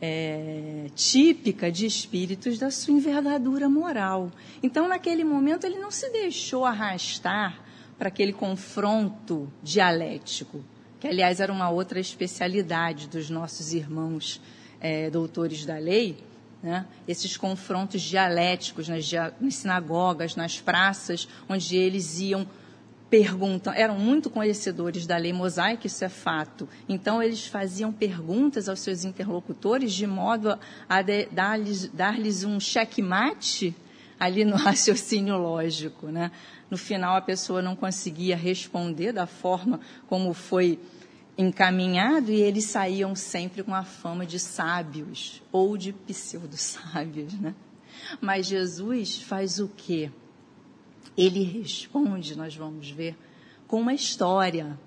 É, 0.02 0.86
típica 0.96 1.72
de 1.72 1.86
espíritos 1.86 2.60
da 2.60 2.70
sua 2.70 2.94
envergadura 2.94 3.68
moral. 3.68 4.32
Então, 4.62 4.88
naquele 4.88 5.24
momento, 5.24 5.66
ele 5.66 5.80
não 5.80 5.92
se 5.92 6.10
deixou 6.12 6.64
arrastar 6.66 7.69
para 8.00 8.08
aquele 8.08 8.32
confronto 8.32 9.52
dialético, 9.62 10.64
que, 11.02 11.08
aliás, 11.08 11.42
era 11.42 11.52
uma 11.52 11.70
outra 11.70 12.00
especialidade 12.00 13.10
dos 13.10 13.30
nossos 13.30 13.74
irmãos 13.74 14.42
é, 14.80 15.10
doutores 15.10 15.66
da 15.66 15.78
lei, 15.78 16.18
né? 16.64 16.86
esses 17.06 17.36
confrontos 17.36 18.02
dialéticos 18.02 18.88
nas, 18.88 19.06
nas 19.40 19.56
sinagogas, 19.56 20.38
nas 20.38 20.60
praças, 20.60 21.28
onde 21.50 21.76
eles 21.76 22.20
iam 22.22 22.48
perguntam, 23.10 23.74
eram 23.74 23.98
muito 23.98 24.30
conhecedores 24.30 25.08
da 25.08 25.18
lei 25.18 25.34
mosaica, 25.34 25.88
isso 25.88 26.06
é 26.06 26.10
fato. 26.10 26.70
Então, 26.88 27.22
eles 27.22 27.48
faziam 27.48 27.92
perguntas 27.92 28.70
aos 28.70 28.80
seus 28.80 29.04
interlocutores 29.04 29.92
de 29.92 30.06
modo 30.06 30.52
a, 30.52 30.60
a 30.88 31.02
dar-lhes 31.32 31.88
dar 31.88 32.16
um 32.48 32.60
checkmate 32.60 33.76
ali 34.20 34.44
no 34.44 34.56
raciocínio 34.58 35.38
lógico. 35.38 36.08
Né? 36.08 36.32
No 36.70 36.78
final, 36.78 37.16
a 37.16 37.22
pessoa 37.22 37.62
não 37.62 37.76
conseguia 37.76 38.36
responder 38.36 39.14
da 39.14 39.26
forma 39.26 39.80
como 40.08 40.34
foi 40.34 40.80
encaminhado 41.38 42.32
e 42.32 42.42
eles 42.42 42.66
saíam 42.66 43.16
sempre 43.16 43.64
com 43.64 43.74
a 43.74 43.84
fama 43.84 44.26
de 44.26 44.38
sábios 44.38 45.42
ou 45.52 45.78
de 45.78 45.94
pseudo-sábios. 45.94 47.34
Né? 47.40 47.56
Mas 48.20 48.46
Jesus 48.46 49.22
faz 49.22 49.60
o 49.60 49.70
quê? 49.70 50.12
Ele 51.18 51.44
responde, 51.44 52.36
nós 52.36 52.56
vamos 52.56 52.90
ver, 52.90 53.18
com 53.68 53.80
uma 53.80 53.94
história. 53.94 54.78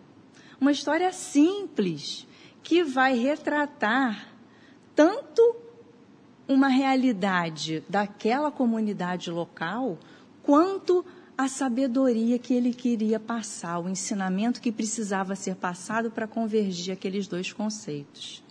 Uma 0.60 0.72
história 0.72 1.12
simples 1.12 2.26
que 2.62 2.84
vai 2.84 3.18
retratar 3.18 4.28
tanto 4.94 5.61
uma 6.48 6.68
realidade 6.68 7.82
daquela 7.88 8.50
comunidade 8.50 9.30
local, 9.30 9.98
quanto 10.42 11.04
a 11.36 11.48
sabedoria 11.48 12.38
que 12.38 12.54
ele 12.54 12.72
queria 12.72 13.18
passar, 13.18 13.78
o 13.78 13.88
ensinamento 13.88 14.60
que 14.60 14.70
precisava 14.70 15.34
ser 15.34 15.56
passado 15.56 16.10
para 16.10 16.26
convergir 16.26 16.92
aqueles 16.92 17.26
dois 17.26 17.52
conceitos. 17.52 18.42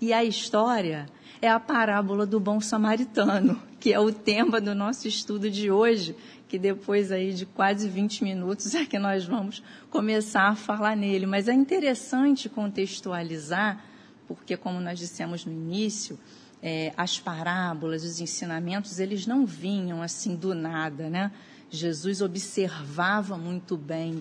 E 0.00 0.12
a 0.12 0.22
história 0.22 1.06
é 1.40 1.48
a 1.48 1.58
parábola 1.58 2.26
do 2.26 2.38
bom 2.38 2.60
samaritano, 2.60 3.60
que 3.80 3.92
é 3.92 3.98
o 3.98 4.12
tema 4.12 4.60
do 4.60 4.74
nosso 4.74 5.08
estudo 5.08 5.50
de 5.50 5.70
hoje, 5.70 6.14
que 6.48 6.58
depois 6.58 7.10
aí 7.10 7.32
de 7.32 7.46
quase 7.46 7.88
20 7.88 8.22
minutos 8.22 8.74
é 8.74 8.84
que 8.84 8.98
nós 8.98 9.24
vamos 9.24 9.62
começar 9.90 10.48
a 10.48 10.54
falar 10.54 10.96
nele. 10.96 11.26
Mas 11.26 11.48
é 11.48 11.54
interessante 11.54 12.48
contextualizar, 12.48 13.82
porque 14.28 14.56
como 14.56 14.80
nós 14.80 14.98
dissemos 14.98 15.44
no 15.44 15.52
início, 15.52 16.18
é, 16.68 16.92
as 16.96 17.16
parábolas, 17.16 18.02
os 18.02 18.20
ensinamentos, 18.20 18.98
eles 18.98 19.24
não 19.24 19.46
vinham 19.46 20.02
assim 20.02 20.34
do 20.34 20.52
nada, 20.52 21.08
né? 21.08 21.30
Jesus 21.70 22.20
observava 22.20 23.38
muito 23.38 23.76
bem 23.76 24.20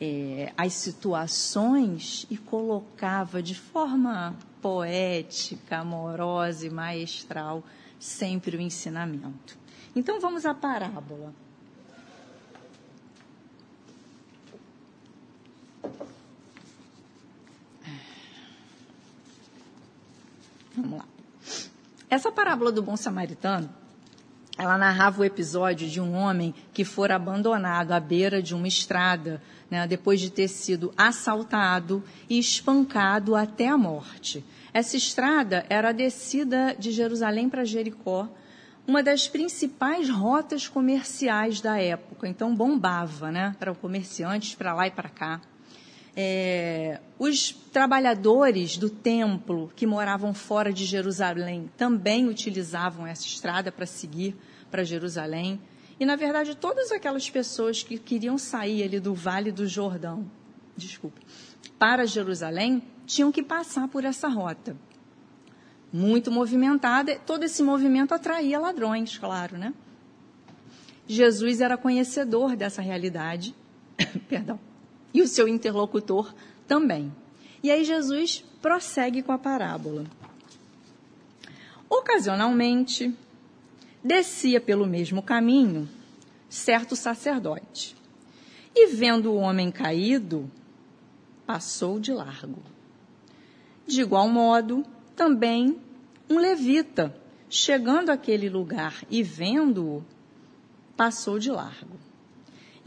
é, 0.00 0.52
as 0.56 0.74
situações 0.74 2.28
e 2.30 2.36
colocava 2.36 3.42
de 3.42 3.56
forma 3.56 4.36
poética, 4.62 5.78
amorosa 5.78 6.64
e 6.64 6.70
maestral 6.70 7.64
sempre 7.98 8.56
o 8.56 8.60
ensinamento. 8.60 9.58
Então 9.96 10.20
vamos 10.20 10.46
à 10.46 10.54
parábola. 10.54 11.34
Vamos 20.76 20.98
lá. 20.98 21.17
Essa 22.10 22.32
parábola 22.32 22.72
do 22.72 22.82
bom 22.82 22.96
samaritano, 22.96 23.68
ela 24.56 24.78
narrava 24.78 25.20
o 25.20 25.24
episódio 25.24 25.88
de 25.88 26.00
um 26.00 26.14
homem 26.14 26.54
que 26.72 26.84
fora 26.84 27.14
abandonado 27.14 27.92
à 27.92 28.00
beira 28.00 28.42
de 28.42 28.54
uma 28.54 28.66
estrada, 28.66 29.42
né, 29.70 29.86
depois 29.86 30.18
de 30.18 30.30
ter 30.30 30.48
sido 30.48 30.92
assaltado 30.96 32.02
e 32.28 32.38
espancado 32.38 33.36
até 33.36 33.68
a 33.68 33.76
morte. 33.76 34.42
Essa 34.72 34.96
estrada 34.96 35.66
era 35.68 35.90
a 35.90 35.92
descida 35.92 36.74
de 36.78 36.90
Jerusalém 36.92 37.48
para 37.48 37.64
Jericó, 37.64 38.28
uma 38.86 39.02
das 39.02 39.28
principais 39.28 40.08
rotas 40.08 40.66
comerciais 40.66 41.60
da 41.60 41.78
época. 41.78 42.26
Então 42.26 42.56
bombava, 42.56 43.30
né? 43.30 43.54
Para 43.58 43.74
comerciantes 43.74 44.54
para 44.54 44.74
lá 44.74 44.86
e 44.86 44.90
para 44.90 45.10
cá. 45.10 45.40
É, 46.20 46.98
os 47.16 47.52
trabalhadores 47.52 48.76
do 48.76 48.90
templo 48.90 49.70
que 49.76 49.86
moravam 49.86 50.34
fora 50.34 50.72
de 50.72 50.84
Jerusalém 50.84 51.70
também 51.76 52.26
utilizavam 52.26 53.06
essa 53.06 53.24
estrada 53.24 53.70
para 53.70 53.86
seguir 53.86 54.34
para 54.68 54.82
Jerusalém. 54.82 55.60
E, 56.00 56.04
na 56.04 56.16
verdade, 56.16 56.56
todas 56.56 56.90
aquelas 56.90 57.30
pessoas 57.30 57.84
que 57.84 57.96
queriam 57.96 58.36
sair 58.36 58.82
ali 58.82 58.98
do 58.98 59.14
Vale 59.14 59.52
do 59.52 59.64
Jordão, 59.68 60.28
desculpa, 60.76 61.20
para 61.78 62.04
Jerusalém, 62.04 62.82
tinham 63.06 63.30
que 63.30 63.40
passar 63.40 63.86
por 63.86 64.04
essa 64.04 64.26
rota. 64.26 64.76
Muito 65.92 66.32
movimentada, 66.32 67.16
todo 67.24 67.44
esse 67.44 67.62
movimento 67.62 68.12
atraía 68.12 68.58
ladrões, 68.58 69.16
claro, 69.16 69.56
né? 69.56 69.72
Jesus 71.06 71.60
era 71.60 71.76
conhecedor 71.76 72.56
dessa 72.56 72.82
realidade, 72.82 73.54
perdão, 74.28 74.58
e 75.12 75.22
o 75.22 75.28
seu 75.28 75.48
interlocutor 75.48 76.34
também. 76.66 77.12
E 77.62 77.70
aí 77.70 77.84
Jesus 77.84 78.44
prossegue 78.60 79.22
com 79.22 79.32
a 79.32 79.38
parábola. 79.38 80.04
Ocasionalmente, 81.88 83.14
descia 84.02 84.60
pelo 84.60 84.86
mesmo 84.86 85.22
caminho 85.22 85.88
certo 86.48 86.96
sacerdote. 86.96 87.96
E 88.74 88.86
vendo 88.88 89.32
o 89.32 89.36
homem 89.36 89.70
caído, 89.70 90.50
passou 91.46 91.98
de 91.98 92.12
largo. 92.12 92.62
De 93.86 94.02
igual 94.02 94.28
modo, 94.28 94.84
também 95.16 95.78
um 96.28 96.38
levita, 96.38 97.14
chegando 97.48 98.10
àquele 98.10 98.48
lugar 98.48 99.02
e 99.10 99.22
vendo-o, 99.22 100.04
passou 100.96 101.38
de 101.38 101.50
largo. 101.50 101.96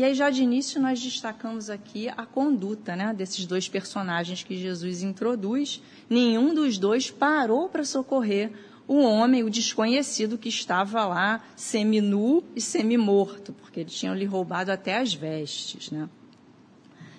E 0.02 0.04
aí, 0.04 0.16
já 0.16 0.32
de 0.32 0.42
início, 0.42 0.82
nós 0.82 1.00
destacamos 1.00 1.70
aqui 1.70 2.10
a 2.10 2.26
conduta 2.26 2.96
né, 2.96 3.14
desses 3.14 3.46
dois 3.46 3.70
personagens 3.70 4.42
que 4.42 4.58
Jesus 4.58 5.04
introduz. 5.04 5.80
Nenhum 6.10 6.56
dos 6.56 6.80
dois 6.80 7.12
parou 7.12 7.70
para 7.70 7.84
socorrer 7.84 8.52
o 8.88 8.96
homem, 8.96 9.44
o 9.44 9.50
desconhecido 9.50 10.40
que 10.40 10.50
estava 10.50 11.06
lá, 11.06 11.46
seminu 11.56 12.44
e 12.56 12.60
semimorto, 12.60 13.54
porque 13.54 13.82
eles 13.82 13.94
tinham 13.94 14.16
lhe 14.16 14.26
roubado 14.26 14.72
até 14.72 14.98
as 14.98 15.14
vestes. 15.14 15.92
Né? 15.92 16.10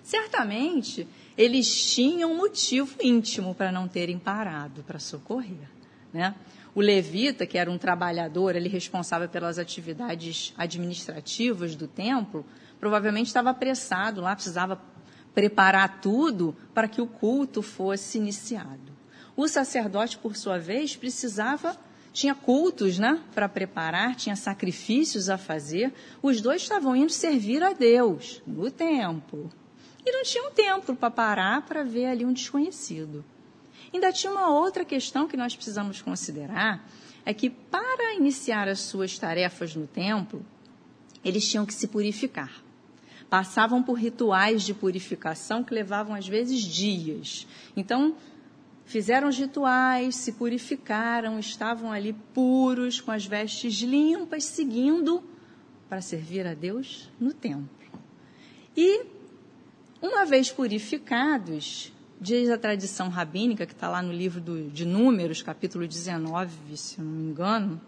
Certamente, 0.02 1.06
eles 1.38 1.94
tinham 1.94 2.34
motivo 2.34 2.96
íntimo 3.00 3.54
para 3.54 3.70
não 3.70 3.86
terem 3.86 4.18
parado 4.18 4.82
para 4.82 4.98
socorrer. 4.98 5.70
Né? 6.12 6.34
O 6.74 6.80
levita, 6.80 7.46
que 7.46 7.58
era 7.58 7.70
um 7.70 7.78
trabalhador, 7.78 8.56
ele 8.56 8.68
responsável 8.68 9.28
pelas 9.28 9.58
atividades 9.58 10.52
administrativas 10.56 11.76
do 11.76 11.86
templo, 11.86 12.44
provavelmente 12.82 13.28
estava 13.28 13.50
apressado 13.50 14.20
lá, 14.20 14.34
precisava 14.34 14.82
preparar 15.32 16.00
tudo 16.00 16.52
para 16.74 16.88
que 16.88 17.00
o 17.00 17.06
culto 17.06 17.62
fosse 17.62 18.18
iniciado. 18.18 18.90
O 19.36 19.46
sacerdote, 19.46 20.18
por 20.18 20.34
sua 20.34 20.58
vez, 20.58 20.96
precisava, 20.96 21.76
tinha 22.12 22.34
cultos 22.34 22.98
né, 22.98 23.22
para 23.32 23.48
preparar, 23.48 24.16
tinha 24.16 24.34
sacrifícios 24.34 25.28
a 25.28 25.38
fazer. 25.38 25.94
Os 26.20 26.40
dois 26.40 26.62
estavam 26.62 26.96
indo 26.96 27.12
servir 27.12 27.62
a 27.62 27.72
Deus 27.72 28.42
no 28.44 28.68
templo. 28.68 29.48
E 30.04 30.10
não 30.10 30.24
tinham 30.24 30.50
tempo 30.50 30.96
para 30.96 31.08
parar 31.08 31.62
para 31.62 31.84
ver 31.84 32.06
ali 32.06 32.24
um 32.24 32.32
desconhecido. 32.32 33.24
Ainda 33.94 34.10
tinha 34.12 34.32
uma 34.32 34.50
outra 34.50 34.84
questão 34.84 35.28
que 35.28 35.36
nós 35.36 35.54
precisamos 35.54 36.02
considerar, 36.02 36.84
é 37.24 37.32
que 37.32 37.48
para 37.48 38.16
iniciar 38.16 38.66
as 38.66 38.80
suas 38.80 39.16
tarefas 39.16 39.76
no 39.76 39.86
templo, 39.86 40.44
eles 41.24 41.48
tinham 41.48 41.64
que 41.64 41.72
se 41.72 41.86
purificar. 41.86 42.50
Passavam 43.32 43.82
por 43.82 43.94
rituais 43.94 44.62
de 44.62 44.74
purificação 44.74 45.64
que 45.64 45.72
levavam 45.72 46.14
às 46.14 46.28
vezes 46.28 46.60
dias. 46.60 47.46
Então, 47.74 48.14
Fizeram 48.84 49.28
os 49.28 49.38
rituais, 49.38 50.16
se 50.16 50.32
purificaram, 50.32 51.38
estavam 51.38 51.90
ali 51.90 52.12
puros, 52.34 53.00
com 53.00 53.10
as 53.10 53.24
vestes 53.24 53.76
limpas, 53.76 54.44
seguindo 54.44 55.24
para 55.88 56.02
servir 56.02 56.46
a 56.46 56.52
Deus 56.52 57.10
no 57.18 57.32
templo. 57.32 57.70
E, 58.76 59.06
uma 60.00 60.26
vez 60.26 60.50
purificados, 60.50 61.90
diz 62.20 62.50
a 62.50 62.58
tradição 62.58 63.08
rabínica, 63.08 63.64
que 63.64 63.72
está 63.72 63.88
lá 63.88 64.02
no 64.02 64.12
livro 64.12 64.42
do, 64.42 64.68
de 64.68 64.84
Números, 64.84 65.40
capítulo 65.40 65.86
19, 65.86 66.76
se 66.76 67.00
não 67.00 67.12
me 67.12 67.30
engano, 67.30 67.80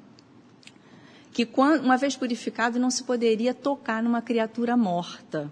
que 1.35 1.49
uma 1.59 1.97
vez 1.97 2.17
purificado 2.17 2.79
não 2.79 2.93
se 2.93 3.03
poderia 3.03 3.53
tocar 3.53 4.01
numa 4.01 4.23
criatura 4.23 4.77
morta. 4.77 5.51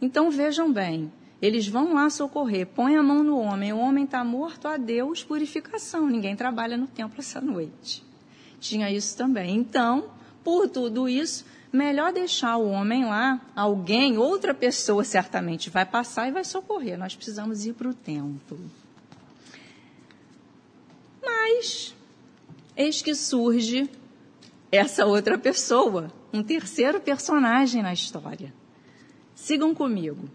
Então 0.00 0.30
vejam 0.30 0.72
bem, 0.72 1.12
eles 1.42 1.68
vão 1.68 1.92
lá 1.92 2.08
socorrer, 2.08 2.66
põe 2.66 2.96
a 2.96 3.02
mão 3.02 3.22
no 3.22 3.38
homem, 3.38 3.70
o 3.70 3.78
homem 3.78 4.04
está 4.04 4.24
morto, 4.24 4.66
a 4.66 4.78
Deus, 4.78 5.22
purificação. 5.22 6.06
Ninguém 6.06 6.34
trabalha 6.34 6.74
no 6.74 6.86
templo 6.86 7.20
essa 7.20 7.38
noite. 7.38 8.02
Tinha 8.58 8.90
isso 8.90 9.14
também. 9.14 9.56
Então, 9.56 10.10
por 10.42 10.70
tudo 10.70 11.06
isso, 11.06 11.44
melhor 11.70 12.14
deixar 12.14 12.56
o 12.56 12.70
homem 12.70 13.04
lá, 13.04 13.42
alguém, 13.54 14.16
outra 14.16 14.54
pessoa 14.54 15.04
certamente 15.04 15.68
vai 15.68 15.84
passar 15.84 16.28
e 16.28 16.32
vai 16.32 16.44
socorrer. 16.44 16.98
Nós 16.98 17.14
precisamos 17.14 17.66
ir 17.66 17.74
para 17.74 17.90
o 17.90 17.94
templo. 17.94 18.58
Mas, 21.22 21.94
eis 22.74 23.02
que 23.02 23.14
surge 23.14 23.99
essa 24.70 25.04
outra 25.04 25.36
pessoa, 25.36 26.12
um 26.32 26.42
terceiro 26.42 27.00
personagem 27.00 27.82
na 27.82 27.92
história. 27.92 28.54
Sigam 29.34 29.74
comigo. 29.74 30.28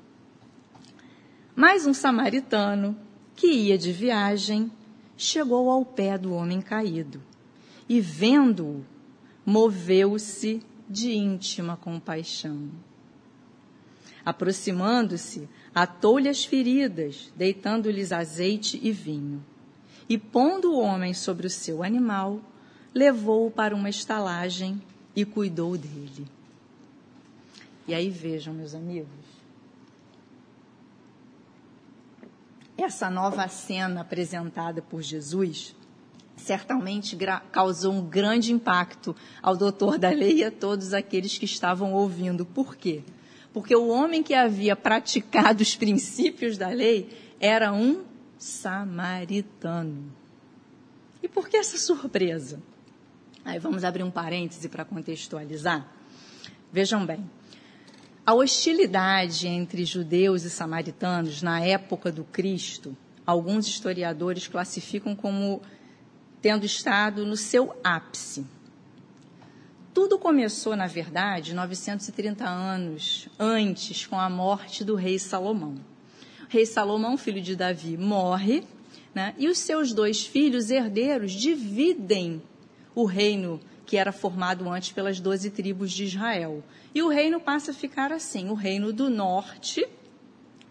Mas 1.55 1.85
um 1.85 1.93
samaritano, 1.93 2.97
que 3.35 3.47
ia 3.47 3.77
de 3.77 3.91
viagem, 3.91 4.71
chegou 5.15 5.69
ao 5.69 5.85
pé 5.85 6.17
do 6.17 6.33
homem 6.33 6.61
caído 6.61 7.21
e, 7.87 8.01
vendo-o, 8.01 8.85
moveu-se 9.45 10.61
de 10.89 11.13
íntima 11.13 11.77
compaixão. 11.77 12.69
Aproximando-se, 14.25 15.47
atou-lhe 15.73 16.27
as 16.27 16.43
feridas, 16.43 17.31
deitando-lhes 17.35 18.11
azeite 18.11 18.79
e 18.81 18.91
vinho. 18.91 19.43
E 20.09 20.17
pondo 20.17 20.73
o 20.73 20.79
homem 20.79 21.13
sobre 21.13 21.47
o 21.47 21.49
seu 21.49 21.83
animal, 21.83 22.41
levou-o 22.95 23.51
para 23.51 23.75
uma 23.75 23.89
estalagem 23.89 24.81
e 25.13 25.25
cuidou 25.25 25.77
dele. 25.77 26.25
E 27.85 27.93
aí 27.93 28.09
vejam, 28.09 28.53
meus 28.53 28.73
amigos, 28.73 29.09
essa 32.77 33.09
nova 33.09 33.47
cena 33.49 34.01
apresentada 34.01 34.81
por 34.81 35.01
Jesus 35.01 35.75
certamente 36.37 37.17
causou 37.51 37.93
um 37.93 38.05
grande 38.05 38.51
impacto 38.53 39.15
ao 39.41 39.55
doutor 39.55 39.97
da 39.97 40.09
lei 40.09 40.37
e 40.37 40.43
a 40.43 40.51
todos 40.51 40.93
aqueles 40.93 41.37
que 41.37 41.45
estavam 41.45 41.93
ouvindo. 41.93 42.45
Por 42.45 42.75
quê? 42.75 43.03
Porque 43.53 43.75
o 43.75 43.87
homem 43.87 44.23
que 44.23 44.33
havia 44.33 44.75
praticado 44.75 45.61
os 45.61 45.75
princípios 45.75 46.57
da 46.57 46.69
lei 46.69 47.09
era 47.39 47.71
um 47.73 48.03
samaritano. 48.37 50.11
E 51.23 51.27
por 51.27 51.47
que 51.47 51.57
essa 51.57 51.77
surpresa? 51.77 52.61
Aí 53.45 53.59
vamos 53.59 53.83
abrir 53.83 54.01
um 54.01 54.09
parêntese 54.09 54.67
para 54.67 54.83
contextualizar. 54.83 55.87
Vejam 56.73 57.05
bem, 57.05 57.23
a 58.25 58.33
hostilidade 58.33 59.47
entre 59.47 59.85
judeus 59.85 60.43
e 60.43 60.49
samaritanos 60.49 61.43
na 61.43 61.63
época 61.63 62.11
do 62.11 62.23
Cristo, 62.23 62.97
alguns 63.23 63.67
historiadores 63.67 64.47
classificam 64.47 65.15
como 65.15 65.61
tendo 66.41 66.65
estado 66.65 67.23
no 67.23 67.37
seu 67.37 67.75
ápice. 67.83 68.47
Tudo 69.93 70.17
começou, 70.17 70.75
na 70.75 70.87
verdade, 70.87 71.53
930 71.53 72.49
anos 72.49 73.29
antes, 73.37 74.07
com 74.07 74.19
a 74.19 74.27
morte 74.27 74.83
do 74.83 74.95
rei 74.95 75.19
Salomão. 75.19 75.75
O 76.41 76.51
rei 76.51 76.65
Salomão, 76.65 77.15
filho 77.15 77.41
de 77.41 77.55
Davi, 77.55 77.95
morre, 77.95 78.63
né, 79.13 79.35
e 79.37 79.47
os 79.47 79.59
seus 79.59 79.93
dois 79.93 80.25
filhos 80.25 80.71
herdeiros 80.71 81.31
dividem 81.31 82.41
o 82.95 83.05
reino 83.05 83.59
que 83.85 83.97
era 83.97 84.11
formado 84.11 84.67
antes 84.69 84.91
pelas 84.91 85.19
doze 85.19 85.51
tribos 85.51 85.91
de 85.91 86.05
Israel. 86.05 86.63
E 86.93 87.03
o 87.03 87.09
reino 87.09 87.39
passa 87.39 87.71
a 87.71 87.73
ficar 87.73 88.11
assim: 88.11 88.49
o 88.49 88.53
reino 88.53 88.91
do 88.91 89.09
norte, 89.09 89.87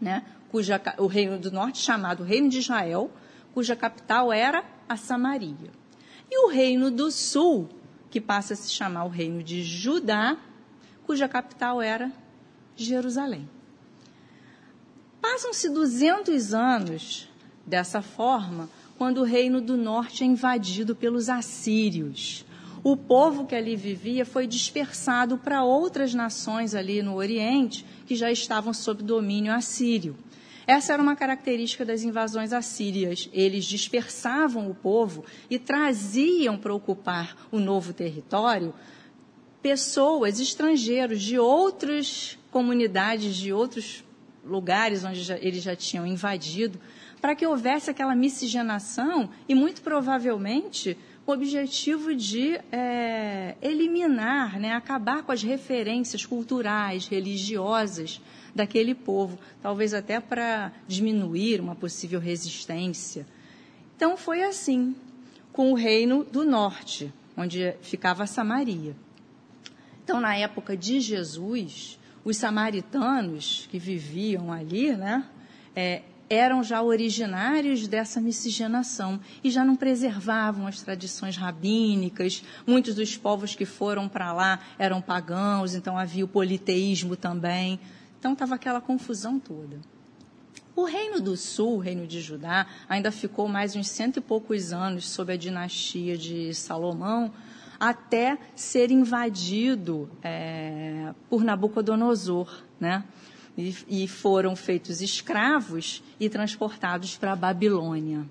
né, 0.01 0.25
cuja, 0.51 0.81
o 0.99 1.07
reino 1.07 1.39
do 1.39 1.51
norte 1.51 1.79
chamado 1.79 2.25
Reino 2.25 2.49
de 2.49 2.59
Israel, 2.59 3.11
cuja 3.53 3.77
capital 3.77 4.33
era 4.33 4.65
a 4.89 4.97
Samaria. 4.97 5.71
E 6.31 6.47
o 6.47 6.49
reino 6.49 6.91
do 6.91 7.11
sul, 7.11 7.69
que 8.11 8.21
passa 8.21 8.55
a 8.55 8.57
se 8.57 8.71
chamar 8.71 9.05
o 9.05 9.09
reino 9.09 9.43
de 9.43 9.63
Judá, 9.63 10.37
cuja 11.07 11.29
capital 11.29 11.81
era 11.81 12.11
Jerusalém. 12.75 13.49
Passam-se 15.21 15.69
200 15.69 16.53
anos 16.53 17.29
dessa 17.67 18.03
forma, 18.03 18.69
quando 19.05 19.19
o 19.19 19.25
reino 19.25 19.61
do 19.61 19.77
norte 19.77 20.25
é 20.25 20.27
invadido 20.27 20.97
pelos 20.97 21.29
assírios 21.29 22.43
o 22.83 22.97
povo 22.97 23.45
que 23.45 23.55
ali 23.55 23.77
vivia 23.77 24.25
foi 24.25 24.47
dispersado 24.47 25.37
para 25.37 25.63
outras 25.63 26.15
nações 26.15 26.75
ali 26.75 27.03
no 27.03 27.15
Oriente 27.15 27.85
que 28.07 28.17
já 28.17 28.33
estavam 28.33 28.73
sob 28.73 29.03
domínio 29.03 29.53
assírio. 29.53 30.17
Essa 30.67 30.95
era 30.95 31.03
uma 31.03 31.15
característica 31.15 31.85
das 31.85 32.03
invasões 32.03 32.51
assírias. 32.55 33.29
Eles 33.31 33.67
dispersavam 33.67 34.71
o 34.71 34.75
povo 34.75 35.23
e 35.51 35.59
traziam 35.59 36.57
para 36.57 36.75
ocupar 36.75 37.37
o 37.53 37.59
novo 37.59 37.93
território 37.93 38.73
pessoas, 39.63 40.41
estrangeiros 40.41 41.21
de 41.21 41.39
outras 41.39 42.39
comunidades, 42.51 43.37
de 43.37 43.53
outros 43.53 44.03
lugares 44.45 45.05
onde 45.05 45.23
já, 45.23 45.39
eles 45.39 45.63
já 45.63 45.75
tinham 45.75 46.07
invadido, 46.07 46.79
para 47.25 47.35
que 47.35 47.47
houvesse 47.47 47.91
aquela 47.91 48.15
miscigenação 48.15 49.31
e, 49.49 49.55
muito 49.55 49.81
provavelmente, 49.81 50.95
o 51.27 51.33
objetivo 51.33 52.15
de 52.15 52.61
é, 52.71 53.57
eliminar, 53.63 54.61
né, 54.61 54.75
acabar 54.75 55.23
com 55.23 55.33
as 55.33 55.43
referências 55.43 56.27
culturais, 56.27 57.09
religiosas 57.09 58.21
daquele 58.55 58.95
povo, 58.95 59.39
talvez 59.63 59.95
até 59.95 60.21
para 60.21 60.71
diminuir 60.87 61.63
uma 61.63 61.75
possível 61.75 62.21
resistência. 62.21 63.27
Então 63.97 64.19
foi 64.19 64.43
assim 64.43 64.95
com 65.51 65.73
o 65.73 65.75
reino 65.75 66.25
do 66.25 66.45
norte, 66.45 67.11
onde 67.35 67.73
ficava 67.81 68.27
Samaria. 68.27 68.95
Então, 70.05 70.21
na 70.21 70.37
época 70.37 70.77
de 70.77 71.01
Jesus, 71.01 71.99
os 72.23 72.37
samaritanos 72.37 73.67
que 73.71 73.79
viviam 73.79 74.53
ali, 74.53 74.95
né, 74.95 75.27
é, 75.75 76.03
eram 76.29 76.63
já 76.63 76.83
originários 76.83 77.87
dessa 77.87 78.21
miscigenação 78.21 79.21
e 79.43 79.51
já 79.51 79.65
não 79.65 79.77
preservavam 79.77 80.67
as 80.67 80.81
tradições 80.81 81.37
rabínicas. 81.37 82.43
Muitos 82.67 82.95
dos 82.95 83.17
povos 83.17 83.55
que 83.55 83.65
foram 83.65 84.09
para 84.09 84.33
lá 84.33 84.61
eram 84.79 85.01
pagãos, 85.01 85.75
então 85.75 85.99
havia 85.99 86.25
o 86.25 86.29
politeísmo 86.29 87.17
também. 87.17 87.79
Então 88.19 88.33
estava 88.33 88.55
aquela 88.55 88.81
confusão 88.81 89.39
toda. 89.39 89.79
O 90.77 90.85
reino 90.85 91.21
do 91.21 91.37
sul, 91.37 91.77
o 91.77 91.79
reino 91.79 92.07
de 92.07 92.21
Judá, 92.21 92.67
ainda 92.89 93.13
ficou 93.13 93.47
mais 93.47 93.77
uns 93.77 93.89
cento 93.89 94.17
e 94.17 94.21
poucos 94.21 94.73
anos 94.73 95.09
sob 95.09 95.33
a 95.33 95.37
dinastia 95.37 96.19
de 96.19 96.53
Salomão, 96.53 97.33
até 97.79 98.39
ser 98.57 98.91
invadido 98.91 100.11
é, 100.23 101.13
por 101.29 101.45
Nabucodonosor, 101.45 102.63
né? 102.81 103.05
E, 103.57 103.75
e 103.89 104.09
foram 104.09 104.57
feitos 104.57 105.01
escravos 105.01 106.03
e 106.19 106.29
transportados 106.29 107.17
para 107.17 107.33
a 107.33 107.37
Babilônia. 107.37 108.27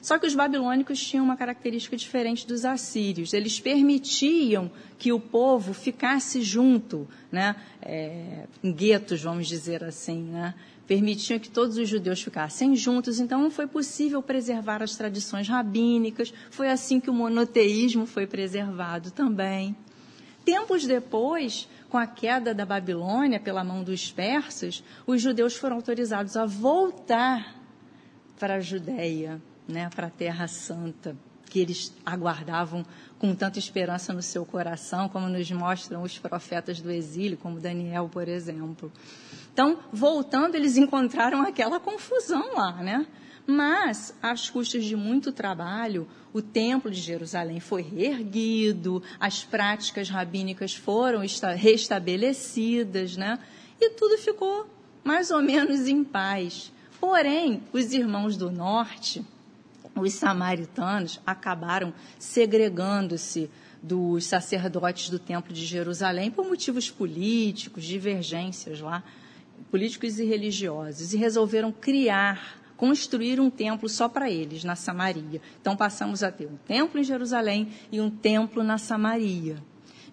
Só 0.00 0.18
que 0.18 0.26
os 0.26 0.34
babilônicos 0.34 0.98
tinham 0.98 1.24
uma 1.24 1.36
característica 1.36 1.96
diferente 1.96 2.46
dos 2.46 2.64
assírios. 2.64 3.34
Eles 3.34 3.60
permitiam 3.60 4.70
que 4.98 5.12
o 5.12 5.20
povo 5.20 5.74
ficasse 5.74 6.40
junto, 6.40 7.06
né? 7.30 7.56
É, 7.82 8.46
em 8.62 8.72
guetos, 8.72 9.22
vamos 9.22 9.46
dizer 9.46 9.84
assim, 9.84 10.22
né? 10.22 10.54
permitiam 10.90 11.38
que 11.38 11.48
todos 11.48 11.76
os 11.78 11.88
judeus 11.88 12.20
ficassem 12.20 12.74
juntos, 12.74 13.20
então 13.20 13.48
foi 13.48 13.68
possível 13.68 14.20
preservar 14.20 14.82
as 14.82 14.96
tradições 14.96 15.46
rabínicas. 15.46 16.34
Foi 16.50 16.68
assim 16.68 16.98
que 16.98 17.08
o 17.08 17.14
monoteísmo 17.14 18.06
foi 18.06 18.26
preservado 18.26 19.12
também. 19.12 19.76
Tempos 20.50 20.84
depois, 20.84 21.68
com 21.88 21.96
a 21.96 22.08
queda 22.08 22.52
da 22.52 22.66
Babilônia 22.66 23.38
pela 23.38 23.62
mão 23.62 23.84
dos 23.84 24.10
persas, 24.10 24.82
os 25.06 25.22
judeus 25.22 25.54
foram 25.54 25.76
autorizados 25.76 26.36
a 26.36 26.44
voltar 26.44 27.54
para 28.36 28.56
a 28.56 28.60
Judéia, 28.60 29.40
né, 29.68 29.88
para 29.94 30.08
a 30.08 30.10
Terra 30.10 30.48
Santa, 30.48 31.16
que 31.48 31.60
eles 31.60 31.94
aguardavam 32.04 32.84
com 33.16 33.32
tanta 33.32 33.60
esperança 33.60 34.12
no 34.12 34.22
seu 34.22 34.44
coração, 34.44 35.08
como 35.08 35.28
nos 35.28 35.48
mostram 35.52 36.02
os 36.02 36.18
profetas 36.18 36.80
do 36.80 36.90
exílio, 36.90 37.38
como 37.38 37.60
Daniel, 37.60 38.10
por 38.12 38.26
exemplo. 38.26 38.90
Então, 39.52 39.78
voltando, 39.92 40.56
eles 40.56 40.76
encontraram 40.76 41.42
aquela 41.42 41.78
confusão 41.78 42.56
lá, 42.56 42.72
né? 42.82 43.06
Mas, 43.50 44.14
às 44.22 44.48
custas 44.48 44.84
de 44.84 44.94
muito 44.94 45.32
trabalho, 45.32 46.06
o 46.32 46.40
Templo 46.40 46.88
de 46.88 47.00
Jerusalém 47.00 47.58
foi 47.58 47.82
reerguido, 47.82 49.02
as 49.18 49.42
práticas 49.42 50.08
rabínicas 50.08 50.72
foram 50.72 51.22
restabelecidas, 51.56 53.16
né? 53.16 53.40
E 53.80 53.90
tudo 53.90 54.16
ficou 54.18 54.68
mais 55.02 55.32
ou 55.32 55.42
menos 55.42 55.88
em 55.88 56.04
paz. 56.04 56.72
Porém, 57.00 57.60
os 57.72 57.92
irmãos 57.92 58.36
do 58.36 58.52
norte, 58.52 59.24
os 59.96 60.12
samaritanos, 60.12 61.20
acabaram 61.26 61.92
segregando-se 62.20 63.50
dos 63.82 64.26
sacerdotes 64.26 65.10
do 65.10 65.18
Templo 65.18 65.52
de 65.52 65.66
Jerusalém 65.66 66.30
por 66.30 66.46
motivos 66.46 66.88
políticos, 66.88 67.84
divergências 67.84 68.80
lá 68.80 69.02
políticos 69.70 70.18
e 70.18 70.24
religiosos, 70.24 71.12
e 71.12 71.16
resolveram 71.16 71.70
criar, 71.72 72.59
construir 72.80 73.38
um 73.38 73.50
templo 73.50 73.90
só 73.90 74.08
para 74.08 74.30
eles, 74.30 74.64
na 74.64 74.74
Samaria. 74.74 75.42
Então 75.60 75.76
passamos 75.76 76.22
a 76.22 76.32
ter 76.32 76.46
um 76.46 76.56
templo 76.56 76.98
em 76.98 77.04
Jerusalém 77.04 77.68
e 77.92 78.00
um 78.00 78.08
templo 78.08 78.62
na 78.64 78.78
Samaria. 78.78 79.62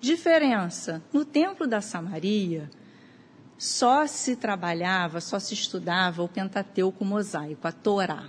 Diferença: 0.01 1.01
no 1.13 1.23
templo 1.23 1.65
da 1.65 1.79
Samaria, 1.79 2.69
só 3.57 4.05
se 4.05 4.35
trabalhava, 4.35 5.21
só 5.21 5.39
se 5.39 5.53
estudava 5.53 6.21
o 6.21 6.27
Pentateuco 6.27 7.05
mosaico, 7.05 7.65
a 7.65 7.71
Torá. 7.71 8.25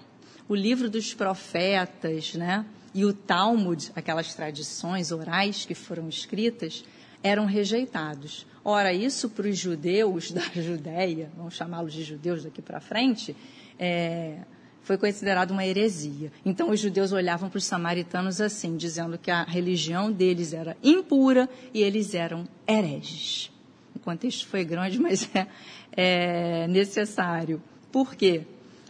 O 0.48 0.54
livro 0.54 0.88
dos 0.88 1.12
profetas, 1.12 2.34
né? 2.34 2.64
E 2.94 3.04
o 3.04 3.12
Talmud, 3.12 3.90
aquelas 3.96 4.34
tradições 4.34 5.10
orais 5.10 5.66
que 5.66 5.74
foram 5.74 6.08
escritas, 6.08 6.84
eram 7.24 7.44
rejeitados. 7.44 8.46
Ora, 8.64 8.92
isso 8.92 9.28
para 9.30 9.48
os 9.48 9.58
judeus 9.58 10.30
da 10.30 10.42
Judéia, 10.54 11.28
vamos 11.36 11.54
chamá-los 11.54 11.92
de 11.92 12.04
judeus 12.04 12.44
daqui 12.44 12.62
para 12.62 12.80
frente, 12.80 13.34
é, 13.78 14.38
foi 14.82 14.96
considerado 14.96 15.50
uma 15.50 15.66
heresia. 15.66 16.32
Então, 16.44 16.70
os 16.70 16.80
judeus 16.80 17.12
olhavam 17.12 17.50
para 17.50 17.58
os 17.58 17.64
samaritanos 17.64 18.40
assim, 18.40 18.76
dizendo 18.76 19.18
que 19.18 19.30
a 19.30 19.44
religião 19.44 20.10
deles 20.10 20.54
era 20.54 20.76
impura 20.82 21.48
e 21.74 21.82
eles 21.82 22.14
eram 22.14 22.48
hereges. 22.66 23.52
O 23.94 23.98
contexto 23.98 24.46
foi 24.46 24.64
grande, 24.64 24.96
mas 25.02 25.28
é, 25.34 25.46
é 25.92 26.66
necessário. 26.68 27.62
Por 27.92 28.14
quê? 28.14 28.42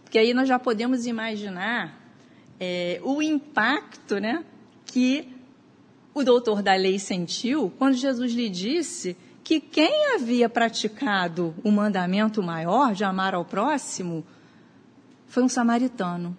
Porque 0.05 0.19
aí 0.19 0.33
nós 0.33 0.49
já 0.49 0.59
podemos 0.59 1.07
imaginar 1.07 2.01
é, 2.61 3.01
o 3.03 3.21
impacto 3.21 4.19
né, 4.19 4.45
que 4.87 5.29
o 6.15 6.23
doutor 6.25 6.63
da 6.63 6.75
lei 6.75 6.99
sentiu 6.99 7.73
quando 7.79 7.95
Jesus 7.95 8.33
lhe 8.33 8.49
disse 8.49 9.17
que 9.45 9.61
quem 9.61 10.15
havia 10.15 10.49
praticado 10.49 11.55
o 11.65 11.71
mandamento 11.71 12.43
maior 12.43 12.95
de 12.95 13.05
amar 13.05 13.35
ao 13.35 13.45
próximo 13.45 14.25
foi 15.29 15.43
um 15.43 15.49
samaritano. 15.49 16.37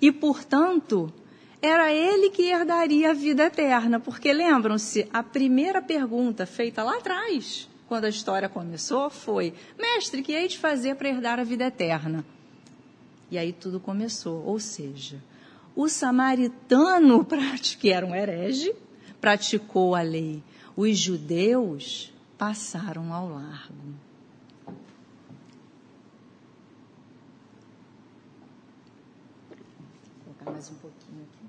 E, 0.00 0.12
portanto, 0.12 1.12
era 1.60 1.92
ele 1.92 2.30
que 2.30 2.42
herdaria 2.42 3.10
a 3.10 3.14
vida 3.14 3.44
eterna, 3.44 3.98
porque 3.98 4.32
lembram-se, 4.32 5.08
a 5.12 5.22
primeira 5.22 5.80
pergunta 5.80 6.44
feita 6.44 6.82
lá 6.82 6.98
atrás, 6.98 7.68
quando 7.88 8.04
a 8.04 8.08
história 8.08 8.48
começou, 8.48 9.08
foi: 9.08 9.54
Mestre, 9.78 10.22
que 10.22 10.32
hei 10.32 10.48
de 10.48 10.58
fazer 10.58 10.94
para 10.96 11.08
herdar 11.08 11.40
a 11.40 11.44
vida 11.44 11.64
eterna? 11.64 12.24
E 13.30 13.38
aí 13.38 13.52
tudo 13.52 13.80
começou, 13.80 14.44
ou 14.44 14.60
seja, 14.60 15.22
o 15.74 15.88
samaritano, 15.88 17.26
que 17.80 17.90
era 17.90 18.04
um 18.04 18.14
herege, 18.14 18.74
praticou 19.20 19.94
a 19.94 20.02
lei. 20.02 20.42
Os 20.76 20.98
judeus 20.98 22.12
passaram 22.36 23.12
ao 23.12 23.28
largo. 23.28 23.94
Colocar 30.44 30.50
mais 30.50 30.70
um 30.70 30.74
pouquinho 30.74 31.22
aqui. 31.22 31.44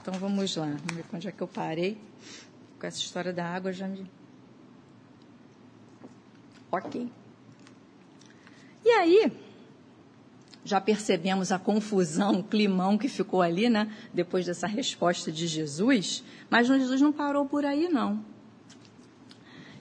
Então 0.00 0.14
vamos 0.14 0.56
lá, 0.56 0.66
vamos 0.66 0.94
ver 0.94 1.04
onde 1.12 1.28
é 1.28 1.32
que 1.32 1.42
eu 1.42 1.48
parei. 1.48 1.98
Com 2.80 2.86
essa 2.86 2.98
história 2.98 3.32
da 3.32 3.44
água 3.44 3.72
já 3.72 3.86
me. 3.86 4.10
Ok. 6.70 7.08
E 8.84 8.88
aí, 8.88 9.32
já 10.64 10.80
percebemos 10.80 11.52
a 11.52 11.58
confusão, 11.58 12.40
o 12.40 12.44
climão 12.44 12.98
que 12.98 13.08
ficou 13.08 13.42
ali, 13.42 13.68
né? 13.68 13.94
Depois 14.12 14.46
dessa 14.46 14.66
resposta 14.66 15.30
de 15.30 15.46
Jesus. 15.46 16.24
Mas 16.50 16.66
Jesus 16.66 17.00
não 17.00 17.12
parou 17.12 17.46
por 17.46 17.64
aí, 17.64 17.88
não. 17.88 18.24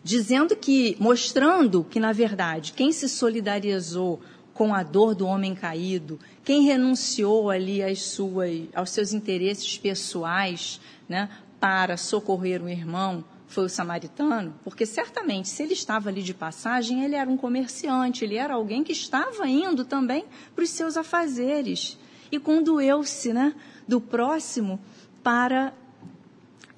Dizendo 0.03 0.55
que, 0.55 0.97
mostrando 0.99 1.83
que, 1.83 1.99
na 1.99 2.11
verdade, 2.11 2.73
quem 2.73 2.91
se 2.91 3.07
solidarizou 3.07 4.19
com 4.53 4.73
a 4.73 4.83
dor 4.83 5.15
do 5.15 5.25
homem 5.25 5.55
caído, 5.55 6.19
quem 6.43 6.63
renunciou 6.63 7.49
ali 7.49 7.83
às 7.83 8.01
suas, 8.01 8.63
aos 8.73 8.89
seus 8.89 9.13
interesses 9.13 9.77
pessoais, 9.77 10.79
né, 11.07 11.29
para 11.59 11.97
socorrer 11.97 12.63
o 12.63 12.69
irmão, 12.69 13.23
foi 13.51 13.65
o 13.65 13.69
samaritano, 13.69 14.53
porque 14.63 14.85
certamente, 14.85 15.49
se 15.49 15.61
ele 15.61 15.73
estava 15.73 16.09
ali 16.09 16.23
de 16.23 16.33
passagem, 16.33 17.03
ele 17.03 17.15
era 17.15 17.29
um 17.29 17.35
comerciante, 17.35 18.23
ele 18.23 18.37
era 18.37 18.53
alguém 18.53 18.81
que 18.83 18.93
estava 18.93 19.45
indo 19.47 19.83
também 19.83 20.23
para 20.55 20.63
os 20.63 20.69
seus 20.69 20.95
afazeres. 20.95 21.97
E 22.31 22.39
condoeu-se 22.39 23.33
né, 23.33 23.53
do 23.85 23.99
próximo 23.99 24.79
para 25.21 25.73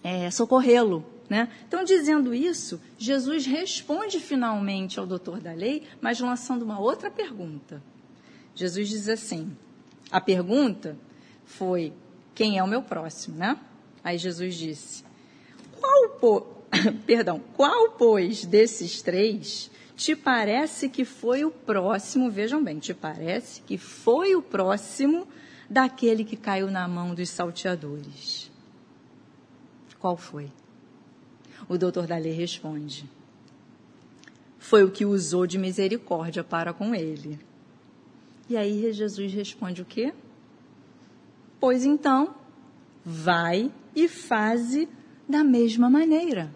é, 0.04 0.32
socorrê-lo. 0.32 1.06
Né? 1.34 1.50
Então, 1.67 1.84
dizendo 1.84 2.32
isso, 2.32 2.80
Jesus 2.96 3.48
responde 3.48 4.19
finalmente 4.19 5.00
ao 5.00 5.08
doutor 5.08 5.41
da 5.41 5.52
lei, 5.52 5.82
mas 6.00 6.19
lançando 6.19 6.62
uma 6.62 6.80
outra 6.80 7.10
pergunta. 7.10 7.82
Jesus 8.54 8.88
diz 8.88 9.10
assim: 9.10 9.52
a 10.12 10.22
pergunta 10.22 10.96
foi: 11.43 11.91
quem 12.36 12.60
é 12.60 12.63
o 12.63 12.67
meu 12.67 12.84
próximo, 12.84 13.36
né? 13.36 13.58
Aí 14.04 14.15
Jesus 14.19 14.54
disse: 14.54 15.04
qual, 15.80 16.10
po... 16.19 16.41
Perdão, 17.08 17.41
qual, 17.56 17.93
pois, 17.93 18.46
desses 18.46 19.02
três 19.02 19.72
te 19.96 20.15
parece 20.15 20.88
que 20.88 21.04
foi 21.04 21.43
o 21.43 21.50
próximo? 21.50 22.30
Vejam 22.30 22.63
bem, 22.63 22.78
te 22.78 22.93
parece 22.93 23.63
que 23.63 23.76
foi 23.76 24.36
o 24.36 24.41
próximo 24.43 25.28
daquele 25.67 26.24
que 26.24 26.38
caiu 26.38 26.69
na 26.69 26.88
mão 26.88 27.15
dos 27.15 27.32
salteadores? 27.32 28.52
Qual 30.00 30.15
foi? 30.15 30.52
O 31.67 31.78
doutor 31.78 32.08
da 32.08 32.17
lei 32.17 32.34
responde: 32.34 33.10
Foi 34.58 34.84
o 34.84 34.91
que 34.91 35.06
usou 35.06 35.47
de 35.47 35.58
misericórdia 35.58 36.43
para 36.43 36.73
com 36.73 36.93
ele. 36.93 37.39
E 38.49 38.58
aí 38.58 38.91
Jesus 38.91 39.34
responde 39.34 39.82
o 39.82 39.86
quê? 39.86 40.13
Pois 41.60 41.86
então, 41.86 42.36
vai 43.06 43.71
e 43.95 44.08
faze 44.08 44.89
da 45.28 45.43
mesma 45.43 45.89
maneira. 45.89 46.54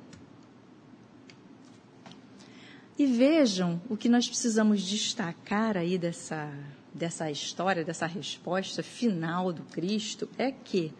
E 2.99 3.05
vejam 3.05 3.79
o 3.89 3.95
que 3.95 4.09
nós 4.09 4.27
precisamos 4.27 4.81
destacar 4.81 5.77
aí 5.77 5.97
dessa, 5.97 6.51
dessa 6.93 7.29
história, 7.29 7.85
dessa 7.85 8.07
resposta 8.07 8.81
final 8.81 9.53
do 9.53 9.61
Cristo, 9.63 10.27
é 10.37 10.51
que, 10.51 10.91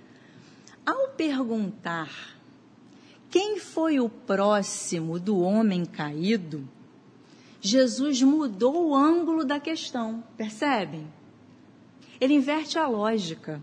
ao 0.86 1.10
perguntar 1.10 2.37
quem 3.30 3.60
foi 3.60 4.00
o 4.00 4.10
próximo 4.10 5.20
do 5.20 5.40
homem 5.40 5.86
caído, 5.86 6.68
Jesus 7.60 8.22
mudou 8.22 8.90
o 8.90 8.96
ângulo 8.96 9.44
da 9.44 9.60
questão, 9.60 10.24
percebem? 10.38 11.08
Ele 12.20 12.34
inverte 12.34 12.80
a 12.80 12.88
lógica 12.88 13.62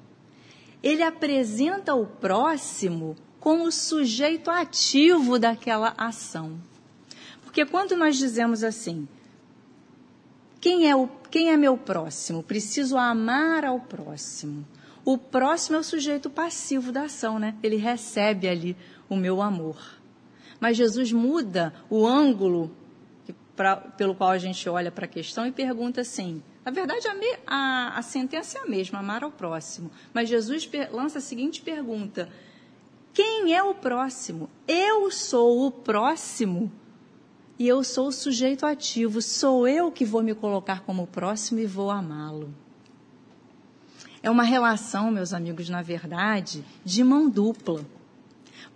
ele 0.85 1.03
apresenta 1.03 1.95
o 1.95 2.05
próximo 2.07 3.17
como 3.41 3.73
sujeito 3.73 4.51
ativo 4.51 5.39
daquela 5.39 5.95
ação. 5.97 6.61
Porque 7.43 7.65
quando 7.65 7.97
nós 7.97 8.19
dizemos 8.19 8.63
assim, 8.63 9.09
quem 10.61 10.87
é, 10.87 10.95
o, 10.95 11.09
quem 11.31 11.51
é 11.51 11.57
meu 11.57 11.79
próximo? 11.79 12.43
Preciso 12.43 12.99
amar 12.99 13.65
ao 13.65 13.81
próximo. 13.81 14.63
O 15.07 15.17
próximo 15.17 15.77
é 15.77 15.81
o 15.81 15.85
sujeito 15.85 16.29
passivo 16.29 16.93
da 16.93 17.05
ação, 17.05 17.39
né? 17.39 17.57
Ele 17.63 17.77
recebe 17.77 18.47
ali 18.47 18.77
o 19.15 19.17
meu 19.17 19.41
amor. 19.41 19.79
Mas 20.61 20.77
Jesus 20.77 21.13
muda 21.13 21.73
o 21.89 22.07
ângulo 22.07 22.71
pra, 23.57 23.77
pelo 23.77 24.15
qual 24.15 24.31
a 24.31 24.39
gente 24.39 24.69
olha 24.69 24.91
para 24.91 25.05
a 25.05 25.09
questão 25.09 25.47
e 25.47 25.53
pergunta 25.53 26.01
assim: 26.01 26.43
na 26.65 26.71
verdade, 26.71 27.07
a, 27.07 27.15
me, 27.15 27.37
a, 27.47 27.99
a, 27.99 28.03
sentença 28.03 28.59
é 28.59 28.63
a 28.63 28.67
mesma, 28.67 28.99
amar 28.99 29.23
ao 29.23 29.31
próximo. 29.31 29.91
Mas 30.13 30.29
Jesus 30.29 30.69
lança 30.91 31.19
a 31.19 31.21
seguinte 31.21 31.61
pergunta: 31.61 32.29
quem 33.13 33.55
é 33.55 33.63
o 33.63 33.75
próximo? 33.75 34.49
Eu 34.67 35.11
sou 35.11 35.67
o 35.67 35.71
próximo 35.71 36.73
e 37.59 37.69
eu 37.69 37.85
sou 37.85 38.09
o 38.09 38.13
sujeito 38.13 38.65
ativo. 38.65 39.21
Sou 39.21 39.69
eu 39.69 39.93
que 39.93 40.05
vou 40.05 40.23
me 40.23 40.35
colocar 40.35 40.81
como 40.81 41.07
próximo 41.07 41.61
e 41.61 41.67
vou 41.67 41.91
amá-lo. 41.91 42.53
É 44.23 44.31
uma 44.31 44.43
relação, 44.43 45.11
meus 45.11 45.35
amigos, 45.35 45.69
na 45.69 45.83
verdade, 45.83 46.65
de 46.83 47.05
mão 47.05 47.29
dupla. 47.29 47.85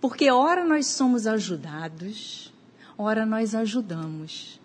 Porque 0.01 0.31
ora 0.31 0.63
nós 0.63 0.85
somos 0.87 1.27
ajudados, 1.27 2.53
ora 2.97 3.25
nós 3.25 3.53
ajudamos. 3.53 4.59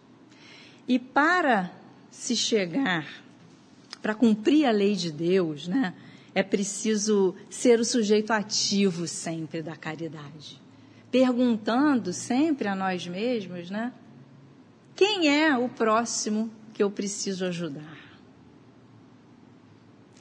E 0.86 0.98
para 0.98 1.72
se 2.10 2.36
chegar 2.36 3.24
para 4.00 4.14
cumprir 4.14 4.66
a 4.66 4.70
lei 4.70 4.94
de 4.94 5.10
Deus, 5.10 5.66
né, 5.66 5.94
é 6.34 6.42
preciso 6.42 7.34
ser 7.48 7.80
o 7.80 7.84
sujeito 7.86 8.32
ativo 8.32 9.08
sempre 9.08 9.62
da 9.62 9.74
caridade. 9.76 10.60
Perguntando 11.10 12.12
sempre 12.12 12.68
a 12.68 12.74
nós 12.74 13.06
mesmos, 13.06 13.70
né, 13.70 13.92
quem 14.94 15.28
é 15.28 15.56
o 15.56 15.70
próximo 15.70 16.50
que 16.74 16.82
eu 16.82 16.90
preciso 16.90 17.46
ajudar? 17.46 17.98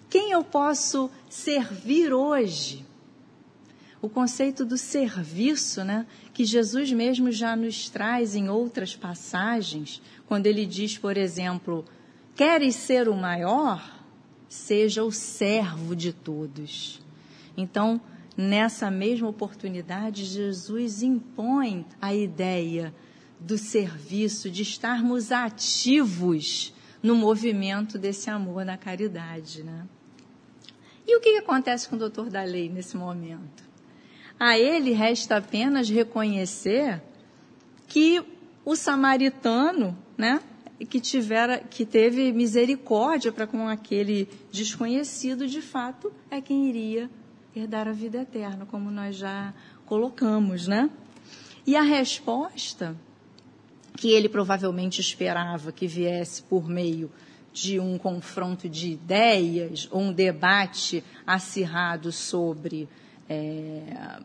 Quem 0.10 0.32
eu 0.32 0.44
posso 0.44 1.12
servir 1.30 2.14
hoje? 2.14 2.86
O 4.04 4.10
conceito 4.10 4.66
do 4.66 4.78
serviço, 4.78 5.82
né, 5.82 6.06
que 6.34 6.44
Jesus 6.44 6.92
mesmo 6.92 7.32
já 7.32 7.56
nos 7.56 7.90
traz 7.90 8.36
em 8.36 8.50
outras 8.50 8.98
passagens, 8.98 10.02
quando 10.28 10.46
ele 10.46 10.66
diz, 10.66 10.98
por 10.98 11.16
exemplo, 11.16 11.86
queres 12.36 12.76
ser 12.76 13.08
o 13.08 13.16
maior? 13.16 14.04
Seja 14.50 15.06
o 15.06 15.12
servo 15.12 15.96
de 15.96 16.12
todos. 16.12 17.02
Então, 17.56 18.02
nessa 18.36 18.92
mesma 18.92 19.30
oportunidade, 19.30 20.26
Jesus 20.26 21.02
impõe 21.02 21.86
a 22.02 22.14
ideia 22.14 22.94
do 23.40 23.58
serviço, 23.58 24.52
de 24.52 24.64
estarmos 24.64 25.32
ativos 25.32 26.74
no 27.02 27.16
movimento 27.16 27.98
desse 27.98 28.30
amor 28.30 28.66
na 28.66 28.76
caridade. 28.76 29.64
Né? 29.64 29.88
E 31.08 31.16
o 31.16 31.22
que 31.22 31.38
acontece 31.38 31.88
com 31.88 31.96
o 31.96 32.00
doutor 32.00 32.30
da 32.30 32.44
lei 32.44 32.68
nesse 32.68 32.98
momento? 32.98 33.72
A 34.46 34.60
ele 34.60 34.92
resta 34.92 35.38
apenas 35.38 35.90
reconhecer 35.90 37.02
que 37.88 38.22
o 38.66 38.76
samaritano 38.76 39.98
né, 40.18 40.42
que, 40.90 41.00
tivera, 41.00 41.60
que 41.60 41.86
teve 41.86 42.30
misericórdia 42.34 43.32
para 43.32 43.48
com 43.48 43.70
aquele 43.70 44.28
desconhecido, 44.52 45.48
de 45.48 45.62
fato, 45.62 46.12
é 46.30 46.42
quem 46.42 46.68
iria 46.68 47.10
herdar 47.56 47.88
a 47.88 47.94
vida 47.94 48.18
eterna, 48.18 48.66
como 48.66 48.92
nós 48.92 49.16
já 49.16 49.54
colocamos, 49.86 50.68
né? 50.68 50.90
E 51.66 51.78
a 51.78 51.82
resposta 51.82 52.98
que 53.96 54.12
ele 54.12 54.28
provavelmente 54.28 55.00
esperava 55.00 55.72
que 55.72 55.88
viesse 55.88 56.44
por 56.44 56.68
meio 56.68 57.10
de 57.54 57.80
um 57.80 57.98
confronto 57.98 58.68
de 58.68 58.90
ideias 58.92 59.88
ou 59.90 60.02
um 60.02 60.12
debate 60.12 61.02
acirrado 61.26 62.12
sobre 62.12 62.90
é, 63.30 64.20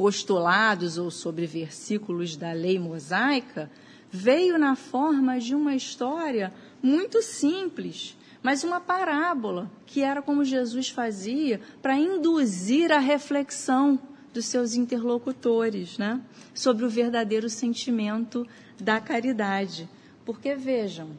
postulados 0.00 0.96
ou 0.96 1.10
sobre 1.10 1.44
versículos 1.44 2.34
da 2.34 2.52
lei 2.52 2.78
mosaica, 2.78 3.70
veio 4.10 4.58
na 4.58 4.74
forma 4.74 5.38
de 5.38 5.54
uma 5.54 5.76
história 5.76 6.54
muito 6.82 7.20
simples, 7.20 8.16
mas 8.42 8.64
uma 8.64 8.80
parábola, 8.80 9.70
que 9.84 10.00
era 10.00 10.22
como 10.22 10.42
Jesus 10.42 10.88
fazia 10.88 11.60
para 11.82 11.98
induzir 11.98 12.90
a 12.90 12.98
reflexão 12.98 14.00
dos 14.32 14.46
seus 14.46 14.74
interlocutores, 14.74 15.98
né? 15.98 16.18
Sobre 16.54 16.86
o 16.86 16.88
verdadeiro 16.88 17.50
sentimento 17.50 18.46
da 18.80 19.02
caridade. 19.02 19.86
Porque 20.24 20.54
vejam, 20.54 21.10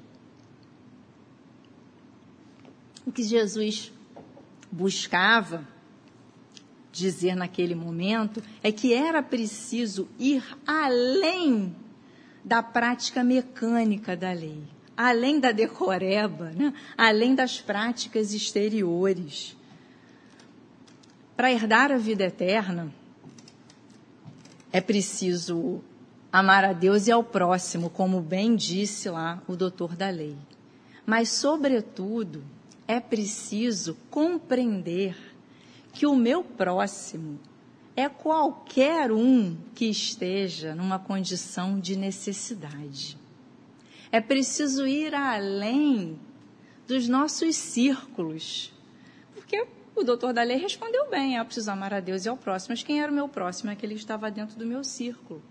o 3.06 3.12
que 3.12 3.22
Jesus 3.22 3.94
buscava 4.72 5.68
dizer 6.92 7.36
naquele 7.36 7.74
momento 7.74 8.42
é 8.62 8.72
que 8.72 8.94
era 8.94 9.24
preciso 9.24 10.08
ir 10.20 10.44
além 10.66 11.76
da 12.44 12.62
prática 12.62 13.24
mecânica 13.24 14.16
da 14.16 14.32
lei, 14.32 14.64
além 14.98 15.40
da 15.40 15.52
decoreba, 15.52 16.52
né? 16.52 16.74
além 16.98 17.36
das 17.36 17.62
práticas 17.62 18.34
exteriores. 18.34 19.56
Para 21.36 21.52
herdar 21.52 21.92
a 21.92 21.98
vida 21.98 22.26
eterna, 22.26 22.94
é 24.72 24.82
preciso 24.82 25.82
amar 26.32 26.64
a 26.64 26.74
Deus 26.74 27.08
e 27.08 27.12
ao 27.12 27.24
próximo, 27.24 27.90
como 27.90 28.22
bem 28.22 28.56
disse 28.56 29.10
lá 29.10 29.42
o 29.48 29.56
doutor 29.56 29.96
da 29.96 30.10
lei. 30.10 30.36
Mas, 31.06 31.30
sobretudo, 31.30 32.44
é 32.88 33.00
preciso 33.00 33.98
compreender 34.10 35.31
que 35.92 36.06
o 36.06 36.16
meu 36.16 36.44
próximo 36.44 37.40
é 37.96 38.08
qualquer 38.08 39.12
um 39.12 39.58
que 39.76 39.86
esteja 39.86 40.74
numa 40.74 40.98
condição 40.98 41.80
de 41.80 41.96
necessidade. 41.96 43.18
É 44.12 44.20
preciso 44.20 44.88
ir 44.88 45.14
além 45.14 46.20
dos 46.88 47.08
nossos 47.08 47.56
círculos. 47.56 48.74
Porque 49.34 49.66
o 49.96 50.04
doutor 50.04 50.34
da 50.34 50.44
respondeu 50.44 51.10
bem: 51.10 51.36
eu 51.36 51.46
preciso 51.46 51.72
amar 51.72 51.94
a 51.94 52.00
Deus 52.00 52.26
e 52.26 52.30
ao 52.30 52.38
próximo. 52.38 52.74
Mas 52.74 52.84
quem 52.84 53.02
era 53.02 53.12
o 53.12 53.16
meu 53.16 53.30
próximo? 53.30 53.70
É 53.70 53.74
aquele 53.74 53.94
que 53.94 54.02
estava 54.02 54.30
dentro 54.32 54.58
do 54.58 54.66
meu 54.66 54.84
círculo. 54.84 55.42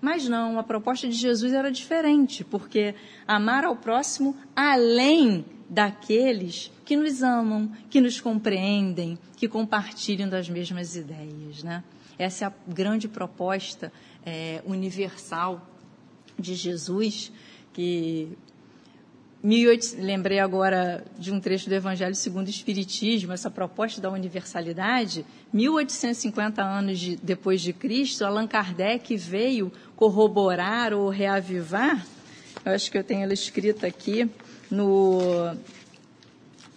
Mas 0.00 0.28
não, 0.28 0.58
a 0.58 0.62
proposta 0.62 1.08
de 1.08 1.14
Jesus 1.14 1.52
era 1.52 1.72
diferente, 1.72 2.44
porque 2.44 2.94
amar 3.26 3.64
ao 3.64 3.74
próximo 3.74 4.36
além 4.54 5.44
daqueles 5.68 6.70
que 6.88 6.96
nos 6.96 7.22
amam, 7.22 7.70
que 7.90 8.00
nos 8.00 8.18
compreendem, 8.18 9.18
que 9.36 9.46
compartilham 9.46 10.26
das 10.26 10.48
mesmas 10.48 10.96
ideias. 10.96 11.62
Né? 11.62 11.84
Essa 12.18 12.46
é 12.46 12.48
a 12.48 12.52
grande 12.66 13.06
proposta 13.06 13.92
é, 14.24 14.62
universal 14.64 15.68
de 16.38 16.54
Jesus, 16.54 17.30
que 17.74 18.30
18, 19.44 19.98
lembrei 19.98 20.38
agora 20.38 21.04
de 21.18 21.30
um 21.30 21.38
trecho 21.38 21.68
do 21.68 21.74
Evangelho 21.74 22.14
segundo 22.14 22.46
o 22.46 22.50
Espiritismo, 22.50 23.34
essa 23.34 23.50
proposta 23.50 24.00
da 24.00 24.10
universalidade. 24.10 25.26
1850 25.52 26.62
anos 26.62 26.98
de, 26.98 27.16
depois 27.16 27.60
de 27.60 27.74
Cristo, 27.74 28.24
Allan 28.24 28.46
Kardec 28.46 29.14
veio 29.14 29.70
corroborar 29.94 30.94
ou 30.94 31.10
reavivar. 31.10 32.06
Eu 32.64 32.72
acho 32.72 32.90
que 32.90 32.96
eu 32.96 33.04
tenho 33.04 33.24
ela 33.24 33.34
escrita 33.34 33.86
aqui 33.86 34.26
no, 34.70 35.54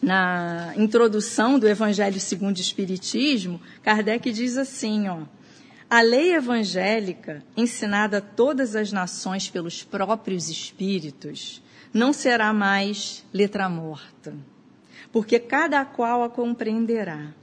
na 0.01 0.73
introdução 0.75 1.59
do 1.59 1.67
Evangelho 1.67 2.19
segundo 2.19 2.57
o 2.57 2.61
Espiritismo. 2.61 3.61
Kardec 3.83 4.31
diz 4.31 4.57
assim, 4.57 5.07
ó. 5.07 5.19
A 5.89 6.01
lei 6.01 6.33
evangélica, 6.33 7.43
ensinada 7.55 8.19
a 8.19 8.21
todas 8.21 8.77
as 8.77 8.93
nações 8.93 9.49
pelos 9.49 9.83
próprios 9.83 10.49
espíritos, 10.49 11.61
não 11.93 12.13
será 12.13 12.53
mais 12.53 13.25
letra 13.33 13.67
morta, 13.67 14.33
porque 15.11 15.37
cada 15.37 15.83
qual 15.83 16.23
a 16.23 16.29
compreenderá 16.29 17.33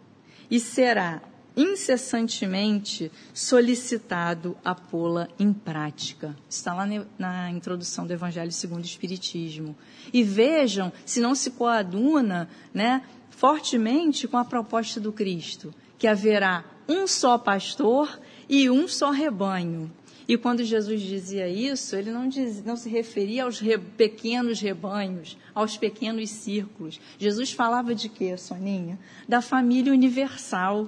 e 0.51 0.59
será 0.59 1.21
incessantemente 1.59 3.11
solicitado 3.35 4.57
a 4.65 4.77
pô-la 4.77 5.29
em 5.41 5.53
prática. 5.53 6.37
Está 6.49 6.73
lá 6.73 6.87
na 7.19 7.51
introdução 7.51 8.07
do 8.07 8.13
Evangelho 8.13 8.53
segundo 8.53 8.83
o 8.83 8.87
Espiritismo. 8.87 9.77
E 10.13 10.23
vejam 10.23 10.93
se 11.05 11.21
não 11.21 11.35
se 11.35 11.51
coaduna 11.51 12.49
né, 12.73 13.03
fortemente 13.31 14.29
com 14.29 14.37
a 14.37 14.45
proposta 14.45 15.01
do 15.01 15.13
Cristo, 15.13 15.75
que 15.99 16.07
haverá 16.07 16.65
um 16.89 17.09
só 17.09 17.37
pastor 17.37 18.21
e 18.49 18.71
um 18.71 18.87
só 18.87 19.11
rebanho. 19.11 19.91
E 20.29 20.37
quando 20.37 20.63
Jesus 20.63 21.01
dizia 21.01 21.49
isso, 21.49 21.97
ele 21.97 22.13
não, 22.13 22.29
diz, 22.29 22.63
não 22.63 22.77
se 22.77 22.89
referia 22.89 23.45
aos 23.45 23.59
re, 23.59 23.79
pequenos 23.79 24.61
rebanhos, 24.61 25.39
aos 25.55 25.77
pequenos 25.77 26.29
círculos. 26.29 27.01
Jesus 27.19 27.51
falava 27.51 27.95
de 27.95 28.11
quê, 28.11 28.37
Soninha? 28.37 28.99
Da 29.27 29.41
família 29.41 29.91
universal, 29.91 30.87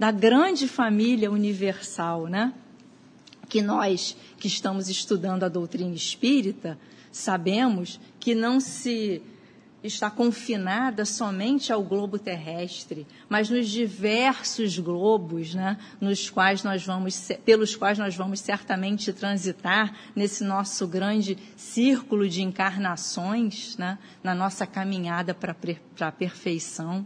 da 0.00 0.10
grande 0.10 0.66
família 0.66 1.30
universal, 1.30 2.26
né? 2.26 2.54
Que 3.50 3.60
nós 3.60 4.16
que 4.38 4.46
estamos 4.46 4.88
estudando 4.88 5.44
a 5.44 5.48
doutrina 5.48 5.94
espírita 5.94 6.78
sabemos 7.12 8.00
que 8.18 8.34
não 8.34 8.60
se 8.60 9.20
está 9.84 10.10
confinada 10.10 11.04
somente 11.04 11.70
ao 11.70 11.82
globo 11.82 12.18
terrestre, 12.18 13.06
mas 13.28 13.50
nos 13.50 13.68
diversos 13.68 14.78
globos, 14.78 15.54
né, 15.54 15.76
nos 16.00 16.30
quais 16.30 16.64
nós 16.64 16.82
vamos, 16.82 17.28
pelos 17.44 17.76
quais 17.76 17.98
nós 17.98 18.16
vamos 18.16 18.40
certamente 18.40 19.12
transitar 19.12 19.94
nesse 20.16 20.44
nosso 20.44 20.86
grande 20.86 21.36
círculo 21.56 22.26
de 22.26 22.42
encarnações, 22.42 23.76
né, 23.76 23.98
na 24.22 24.34
nossa 24.34 24.66
caminhada 24.66 25.34
para 25.34 25.54
a 26.00 26.12
perfeição. 26.12 27.04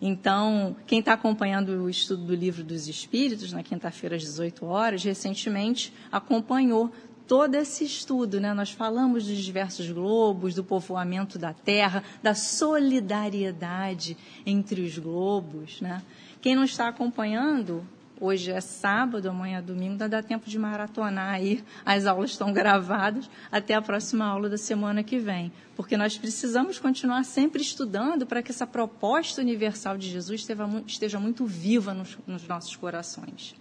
Então, 0.00 0.76
quem 0.86 1.00
está 1.00 1.12
acompanhando 1.12 1.70
o 1.84 1.90
estudo 1.90 2.24
do 2.24 2.34
Livro 2.34 2.62
dos 2.62 2.88
Espíritos, 2.88 3.52
na 3.52 3.62
quinta-feira 3.62 4.16
às 4.16 4.22
18 4.22 4.64
horas, 4.66 5.02
recentemente 5.02 5.92
acompanhou 6.10 6.92
todo 7.26 7.54
esse 7.56 7.84
estudo, 7.84 8.40
né? 8.40 8.54
Nós 8.54 8.70
falamos 8.70 9.26
dos 9.26 9.36
diversos 9.36 9.90
globos, 9.90 10.54
do 10.54 10.64
povoamento 10.64 11.38
da 11.38 11.52
Terra, 11.52 12.02
da 12.22 12.34
solidariedade 12.34 14.16
entre 14.46 14.80
os 14.80 14.98
globos, 14.98 15.80
né? 15.82 16.02
Quem 16.40 16.56
não 16.56 16.64
está 16.64 16.88
acompanhando, 16.88 17.86
hoje 18.20 18.50
é 18.50 18.60
sábado, 18.60 19.28
amanhã 19.28 19.58
é 19.58 19.62
domingo, 19.62 19.92
ainda 19.92 20.08
dá 20.08 20.22
tempo 20.22 20.48
de 20.48 20.58
maratonar 20.58 21.34
aí, 21.34 21.64
as 21.84 22.06
aulas 22.06 22.30
estão 22.30 22.52
gravadas, 22.52 23.30
até 23.50 23.74
a 23.74 23.82
próxima 23.82 24.24
aula 24.24 24.48
da 24.48 24.58
semana 24.58 25.02
que 25.02 25.18
vem. 25.18 25.52
Porque 25.76 25.96
nós 25.96 26.18
precisamos 26.18 26.78
continuar 26.78 27.24
sempre 27.24 27.62
estudando 27.62 28.26
para 28.26 28.42
que 28.42 28.50
essa 28.50 28.66
proposta 28.66 29.40
universal 29.40 29.96
de 29.96 30.08
Jesus 30.08 30.46
esteja 30.86 31.20
muito 31.20 31.46
viva 31.46 31.94
nos, 31.94 32.18
nos 32.26 32.46
nossos 32.46 32.74
corações. 32.76 33.54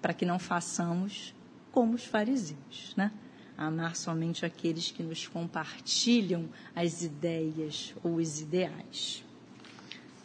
Para 0.00 0.14
que 0.14 0.24
não 0.24 0.38
façamos 0.38 1.34
como 1.70 1.94
os 1.94 2.04
fariseus, 2.04 2.94
né? 2.96 3.12
Amar 3.56 3.96
somente 3.96 4.44
aqueles 4.44 4.90
que 4.90 5.02
nos 5.02 5.26
compartilham 5.26 6.48
as 6.74 7.02
ideias 7.02 7.94
ou 8.02 8.16
os 8.16 8.40
ideais. 8.40 9.24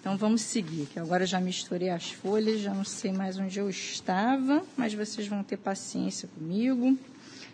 Então 0.08 0.18
vamos 0.18 0.40
seguir, 0.40 0.86
que 0.86 0.98
agora 0.98 1.26
já 1.26 1.38
misturei 1.38 1.90
as 1.90 2.12
folhas, 2.12 2.62
já 2.62 2.74
não 2.74 2.86
sei 2.86 3.12
mais 3.12 3.38
onde 3.38 3.60
eu 3.60 3.70
estava, 3.70 4.64
mas 4.78 4.94
vocês 4.94 5.28
vão 5.28 5.44
ter 5.44 5.58
paciência 5.58 6.30
comigo. 6.30 6.98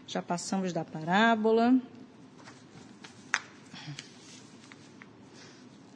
Já 0.05 0.21
passamos 0.21 0.71
da 0.71 0.85
parábola. 0.85 1.75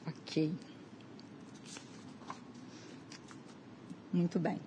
Ok. 0.08 0.52
Muito 4.12 4.40
bem. 4.40 4.60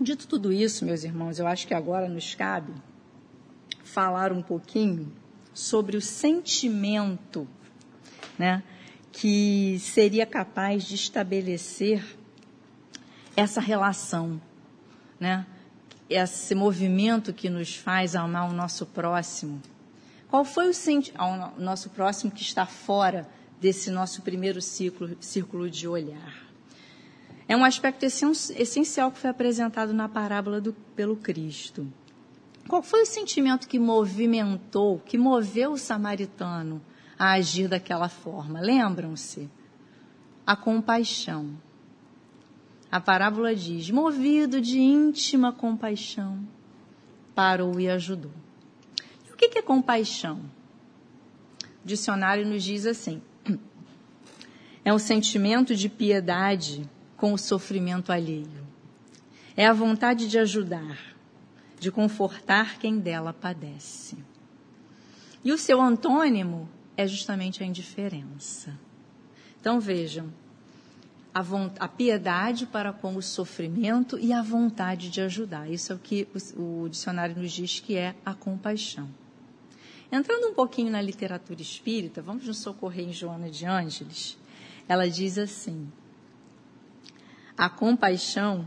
Dito 0.00 0.26
tudo 0.26 0.52
isso, 0.52 0.84
meus 0.84 1.04
irmãos, 1.04 1.38
eu 1.38 1.46
acho 1.46 1.68
que 1.68 1.72
agora 1.72 2.08
nos 2.08 2.34
cabe 2.34 2.72
falar 3.84 4.32
um 4.32 4.42
pouquinho 4.42 5.19
sobre 5.52 5.96
o 5.96 6.00
sentimento 6.00 7.48
né, 8.38 8.62
que 9.12 9.78
seria 9.80 10.24
capaz 10.24 10.84
de 10.84 10.94
estabelecer 10.94 12.02
essa 13.36 13.60
relação, 13.60 14.40
né, 15.18 15.46
esse 16.08 16.54
movimento 16.54 17.32
que 17.32 17.50
nos 17.50 17.76
faz 17.76 18.16
amar 18.16 18.48
o 18.48 18.52
nosso 18.52 18.86
próximo. 18.86 19.60
Qual 20.28 20.44
foi 20.44 20.68
o 20.68 20.74
sentimento 20.74 21.52
nosso 21.58 21.90
próximo 21.90 22.30
que 22.30 22.42
está 22.42 22.64
fora 22.64 23.28
desse 23.60 23.90
nosso 23.90 24.22
primeiro 24.22 24.62
ciclo, 24.62 25.16
círculo 25.20 25.68
de 25.68 25.86
olhar? 25.86 26.50
É 27.46 27.56
um 27.56 27.64
aspecto 27.64 28.04
essencial 28.04 29.10
que 29.10 29.18
foi 29.18 29.28
apresentado 29.28 29.92
na 29.92 30.08
parábola 30.08 30.60
do, 30.60 30.72
pelo 30.72 31.16
Cristo. 31.16 31.86
Qual 32.68 32.82
foi 32.82 33.02
o 33.02 33.06
sentimento 33.06 33.68
que 33.68 33.78
movimentou, 33.78 35.00
que 35.00 35.18
moveu 35.18 35.72
o 35.72 35.78
samaritano 35.78 36.80
a 37.18 37.32
agir 37.32 37.68
daquela 37.68 38.08
forma? 38.08 38.60
Lembram-se? 38.60 39.50
A 40.46 40.54
compaixão. 40.56 41.56
A 42.90 43.00
parábola 43.00 43.54
diz: 43.54 43.90
movido 43.90 44.60
de 44.60 44.78
íntima 44.78 45.52
compaixão, 45.52 46.40
parou 47.34 47.78
e 47.78 47.88
ajudou. 47.88 48.32
E 49.28 49.32
o 49.32 49.36
que 49.36 49.58
é 49.58 49.62
compaixão? 49.62 50.40
O 51.84 51.86
dicionário 51.86 52.46
nos 52.46 52.62
diz 52.62 52.86
assim: 52.86 53.22
é 54.84 54.92
um 54.92 54.98
sentimento 54.98 55.74
de 55.74 55.88
piedade 55.88 56.88
com 57.16 57.32
o 57.32 57.38
sofrimento 57.38 58.10
alheio. 58.10 58.66
É 59.56 59.66
a 59.66 59.72
vontade 59.72 60.28
de 60.28 60.38
ajudar, 60.38 61.09
de 61.80 61.90
confortar 61.90 62.78
quem 62.78 62.98
dela 62.98 63.32
padece. 63.32 64.18
E 65.42 65.50
o 65.50 65.58
seu 65.58 65.80
antônimo 65.80 66.68
é 66.94 67.06
justamente 67.06 67.62
a 67.62 67.66
indiferença. 67.66 68.78
Então 69.58 69.80
vejam, 69.80 70.30
a, 71.34 71.42
a, 71.78 71.88
piedade 71.88 72.66
para 72.66 72.92
com 72.92 73.16
o 73.16 73.22
sofrimento 73.22 74.18
e 74.18 74.30
a 74.30 74.42
vontade 74.42 75.08
de 75.08 75.22
ajudar. 75.22 75.70
Isso 75.70 75.92
é 75.92 75.96
o 75.96 75.98
que 75.98 76.28
o, 76.56 76.84
o 76.84 76.88
dicionário 76.88 77.40
nos 77.40 77.50
diz 77.50 77.80
que 77.80 77.96
é 77.96 78.14
a 78.24 78.34
compaixão. 78.34 79.08
Entrando 80.12 80.48
um 80.48 80.54
pouquinho 80.54 80.90
na 80.90 81.00
literatura 81.00 81.62
espírita, 81.62 82.20
vamos 82.20 82.46
nos 82.46 82.58
socorrer 82.58 83.08
em 83.08 83.12
Joana 83.12 83.48
de 83.48 83.64
Ângeles. 83.64 84.36
Ela 84.86 85.08
diz 85.08 85.38
assim: 85.38 85.90
a 87.56 87.70
compaixão 87.70 88.66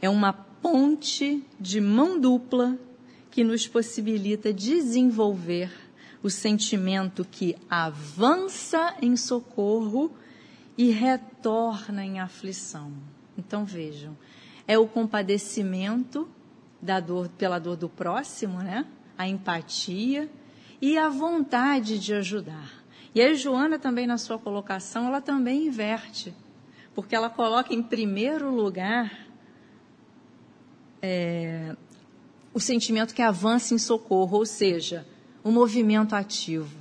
é 0.00 0.08
uma 0.08 0.45
ponte 0.66 1.46
de 1.60 1.80
mão 1.80 2.18
dupla 2.18 2.76
que 3.30 3.44
nos 3.44 3.68
possibilita 3.68 4.52
desenvolver 4.52 5.70
o 6.24 6.28
sentimento 6.28 7.24
que 7.24 7.56
avança 7.70 8.96
em 9.00 9.16
socorro 9.16 10.10
e 10.76 10.90
retorna 10.90 12.04
em 12.04 12.18
aflição. 12.18 12.92
Então 13.38 13.64
vejam, 13.64 14.16
é 14.66 14.76
o 14.76 14.88
compadecimento 14.88 16.28
da 16.82 16.98
dor 16.98 17.28
pela 17.28 17.60
dor 17.60 17.76
do 17.76 17.88
próximo, 17.88 18.58
né? 18.58 18.84
A 19.16 19.28
empatia 19.28 20.28
e 20.82 20.98
a 20.98 21.08
vontade 21.08 21.96
de 21.96 22.12
ajudar. 22.12 22.84
E 23.14 23.22
a 23.22 23.32
Joana 23.34 23.78
também 23.78 24.04
na 24.04 24.18
sua 24.18 24.36
colocação, 24.36 25.06
ela 25.06 25.20
também 25.20 25.68
inverte 25.68 26.34
porque 26.96 27.14
ela 27.14 27.28
coloca 27.28 27.74
em 27.74 27.82
primeiro 27.82 28.50
lugar 28.50 29.25
é, 31.06 31.76
o 32.52 32.58
sentimento 32.58 33.14
que 33.14 33.22
avança 33.22 33.74
em 33.74 33.78
socorro, 33.78 34.38
ou 34.38 34.44
seja, 34.44 35.06
o 35.44 35.50
movimento 35.52 36.14
ativo. 36.14 36.76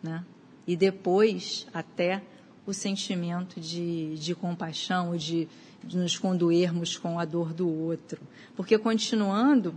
Né? 0.00 0.24
E 0.66 0.76
depois, 0.76 1.66
até 1.74 2.22
o 2.64 2.72
sentimento 2.72 3.60
de, 3.60 4.14
de 4.14 4.34
compaixão, 4.34 5.16
de, 5.16 5.48
de 5.82 5.96
nos 5.96 6.16
condoermos 6.16 6.96
com 6.96 7.18
a 7.18 7.24
dor 7.24 7.52
do 7.52 7.68
outro. 7.68 8.20
Porque, 8.54 8.78
continuando, 8.78 9.74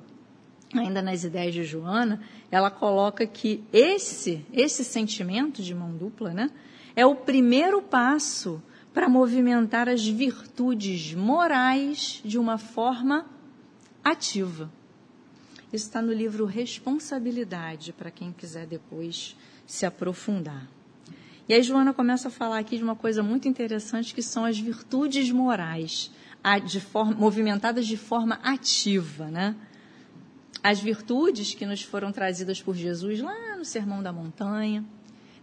ainda 0.72 1.02
nas 1.02 1.24
ideias 1.24 1.56
de 1.56 1.64
Joana, 1.64 2.22
ela 2.52 2.70
coloca 2.70 3.26
que 3.26 3.64
esse, 3.74 4.46
esse 4.54 4.84
sentimento 4.84 5.64
de 5.64 5.74
mão 5.74 5.92
dupla, 5.92 6.32
né, 6.32 6.52
é 6.96 7.04
o 7.04 7.16
primeiro 7.16 7.82
passo 7.82 8.62
para 8.94 9.10
movimentar 9.10 9.90
as 9.90 10.06
virtudes 10.06 11.16
morais 11.16 12.22
de 12.24 12.38
uma 12.38 12.58
forma 12.58 13.26
ativa. 14.06 14.72
Isso 15.74 15.88
está 15.88 16.02
no 16.02 16.14
livro 16.14 16.46
Responsabilidade, 16.46 17.92
para 17.92 18.12
quem 18.12 18.32
quiser 18.32 18.68
depois 18.68 19.36
se 19.66 19.86
aprofundar. 19.86 20.70
E 21.50 21.54
aí 21.54 21.64
Joana 21.64 21.94
começa 21.94 22.28
a 22.28 22.32
falar 22.32 22.60
aqui 22.60 22.78
de 22.78 22.84
uma 22.84 22.96
coisa 22.96 23.24
muito 23.24 23.48
interessante 23.48 24.14
que 24.14 24.22
são 24.22 24.46
as 24.46 24.58
virtudes 24.60 25.32
morais, 25.32 26.12
de 26.66 26.80
forma, 26.80 27.14
movimentadas 27.14 27.88
de 27.88 27.98
forma 27.98 28.40
ativa, 28.44 29.26
né? 29.26 29.56
As 30.64 30.80
virtudes 30.80 31.54
que 31.54 31.66
nos 31.66 31.82
foram 31.82 32.12
trazidas 32.12 32.62
por 32.62 32.76
Jesus 32.76 33.20
lá 33.22 33.58
no 33.58 33.66
Sermão 33.66 34.02
da 34.02 34.14
Montanha, 34.14 34.84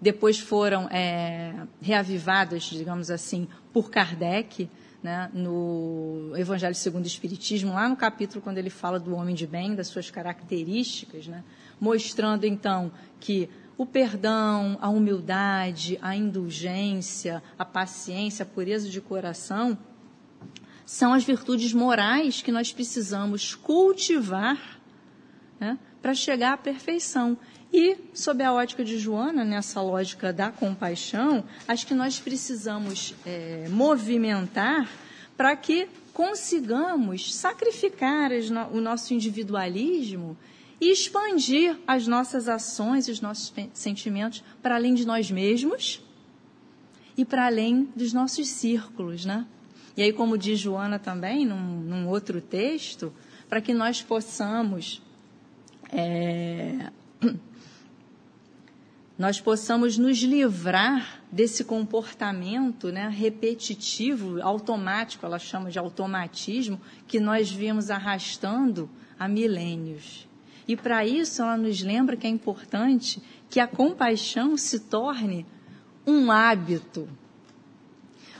depois 0.00 0.38
foram 0.38 0.88
é, 0.90 1.54
reavivadas, 1.80 2.64
digamos 2.64 3.10
assim, 3.10 3.46
por 3.72 3.90
Kardec, 3.90 4.68
né, 5.02 5.30
no 5.32 6.32
Evangelho 6.36 6.74
segundo 6.74 7.04
o 7.04 7.08
Espiritismo, 7.08 7.74
lá 7.74 7.88
no 7.88 7.96
capítulo 7.96 8.40
quando 8.40 8.58
ele 8.58 8.70
fala 8.70 9.00
do 9.00 9.14
homem 9.14 9.34
de 9.34 9.46
bem, 9.46 9.74
das 9.74 9.88
suas 9.88 10.10
características, 10.10 11.26
né, 11.26 11.42
mostrando 11.80 12.44
então 12.44 12.92
que 13.18 13.48
o 13.76 13.84
perdão, 13.84 14.78
a 14.80 14.88
humildade, 14.88 15.98
a 16.00 16.14
indulgência, 16.14 17.42
a 17.58 17.64
paciência, 17.64 18.44
a 18.44 18.46
pureza 18.46 18.88
de 18.88 19.00
coração 19.00 19.76
são 20.84 21.12
as 21.12 21.24
virtudes 21.24 21.72
morais 21.72 22.42
que 22.42 22.52
nós 22.52 22.72
precisamos 22.72 23.54
cultivar 23.54 24.80
né, 25.58 25.78
para 26.00 26.14
chegar 26.14 26.52
à 26.52 26.56
perfeição. 26.56 27.36
E, 27.72 27.96
sob 28.12 28.42
a 28.44 28.52
ótica 28.52 28.84
de 28.84 28.98
Joana, 28.98 29.44
nessa 29.44 29.80
lógica 29.80 30.30
da 30.30 30.50
compaixão, 30.50 31.42
acho 31.66 31.86
que 31.86 31.94
nós 31.94 32.20
precisamos 32.20 33.14
é, 33.24 33.66
movimentar 33.70 34.90
para 35.38 35.56
que 35.56 35.88
consigamos 36.12 37.34
sacrificar 37.34 38.30
o 38.70 38.80
nosso 38.80 39.14
individualismo 39.14 40.36
e 40.78 40.90
expandir 40.90 41.78
as 41.86 42.06
nossas 42.06 42.46
ações, 42.46 43.08
os 43.08 43.22
nossos 43.22 43.54
sentimentos 43.72 44.44
para 44.60 44.74
além 44.74 44.92
de 44.92 45.06
nós 45.06 45.30
mesmos 45.30 46.02
e 47.16 47.24
para 47.24 47.46
além 47.46 47.88
dos 47.96 48.12
nossos 48.12 48.48
círculos, 48.48 49.24
né? 49.24 49.46
E 49.96 50.02
aí, 50.02 50.12
como 50.12 50.36
diz 50.36 50.58
Joana 50.58 50.98
também, 50.98 51.46
num, 51.46 51.80
num 51.80 52.08
outro 52.08 52.40
texto, 52.40 53.12
para 53.48 53.60
que 53.60 53.72
nós 53.72 54.02
possamos 54.02 55.02
é, 55.90 56.90
nós 59.18 59.40
possamos 59.40 59.98
nos 59.98 60.18
livrar 60.18 61.22
desse 61.30 61.64
comportamento 61.64 62.90
né, 62.90 63.08
repetitivo, 63.08 64.40
automático, 64.42 65.24
ela 65.26 65.38
chama 65.38 65.70
de 65.70 65.78
automatismo, 65.78 66.80
que 67.06 67.20
nós 67.20 67.50
vimos 67.50 67.90
arrastando 67.90 68.88
há 69.18 69.28
milênios. 69.28 70.26
E 70.66 70.76
para 70.76 71.06
isso 71.06 71.42
ela 71.42 71.56
nos 71.56 71.82
lembra 71.82 72.16
que 72.16 72.26
é 72.26 72.30
importante 72.30 73.22
que 73.50 73.60
a 73.60 73.66
compaixão 73.66 74.56
se 74.56 74.80
torne 74.80 75.46
um 76.06 76.30
hábito. 76.30 77.08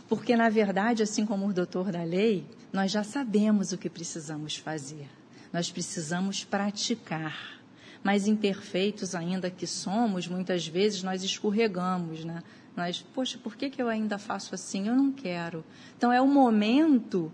Porque, 0.09 0.37
na 0.37 0.49
verdade, 0.49 1.03
assim 1.03 1.25
como 1.25 1.47
o 1.47 1.53
doutor 1.53 1.91
da 1.91 2.03
lei, 2.03 2.47
nós 2.73 2.91
já 2.91 3.05
sabemos 3.05 3.73
o 3.73 3.79
que 3.79 3.89
precisamos 3.89 4.57
fazer. 4.57 5.09
Nós 5.53 5.71
precisamos 5.71 6.45
praticar. 6.45 7.62
Mas 8.03 8.27
imperfeitos 8.27 9.15
ainda 9.15 9.51
que 9.51 9.67
somos, 9.67 10.27
muitas 10.27 10.67
vezes 10.67 11.03
nós 11.03 11.23
escorregamos, 11.23 12.25
né? 12.25 12.43
Nós, 12.77 13.05
poxa, 13.15 13.39
por 13.39 13.55
que, 13.55 13.71
que 13.71 13.81
eu 13.81 13.89
ainda 13.89 14.19
faço 14.19 14.55
assim? 14.55 14.89
Eu 14.89 14.97
não 14.97 15.13
quero. 15.13 15.65
Então 15.97 16.13
é 16.13 16.21
o 16.21 16.27
momento 16.27 17.33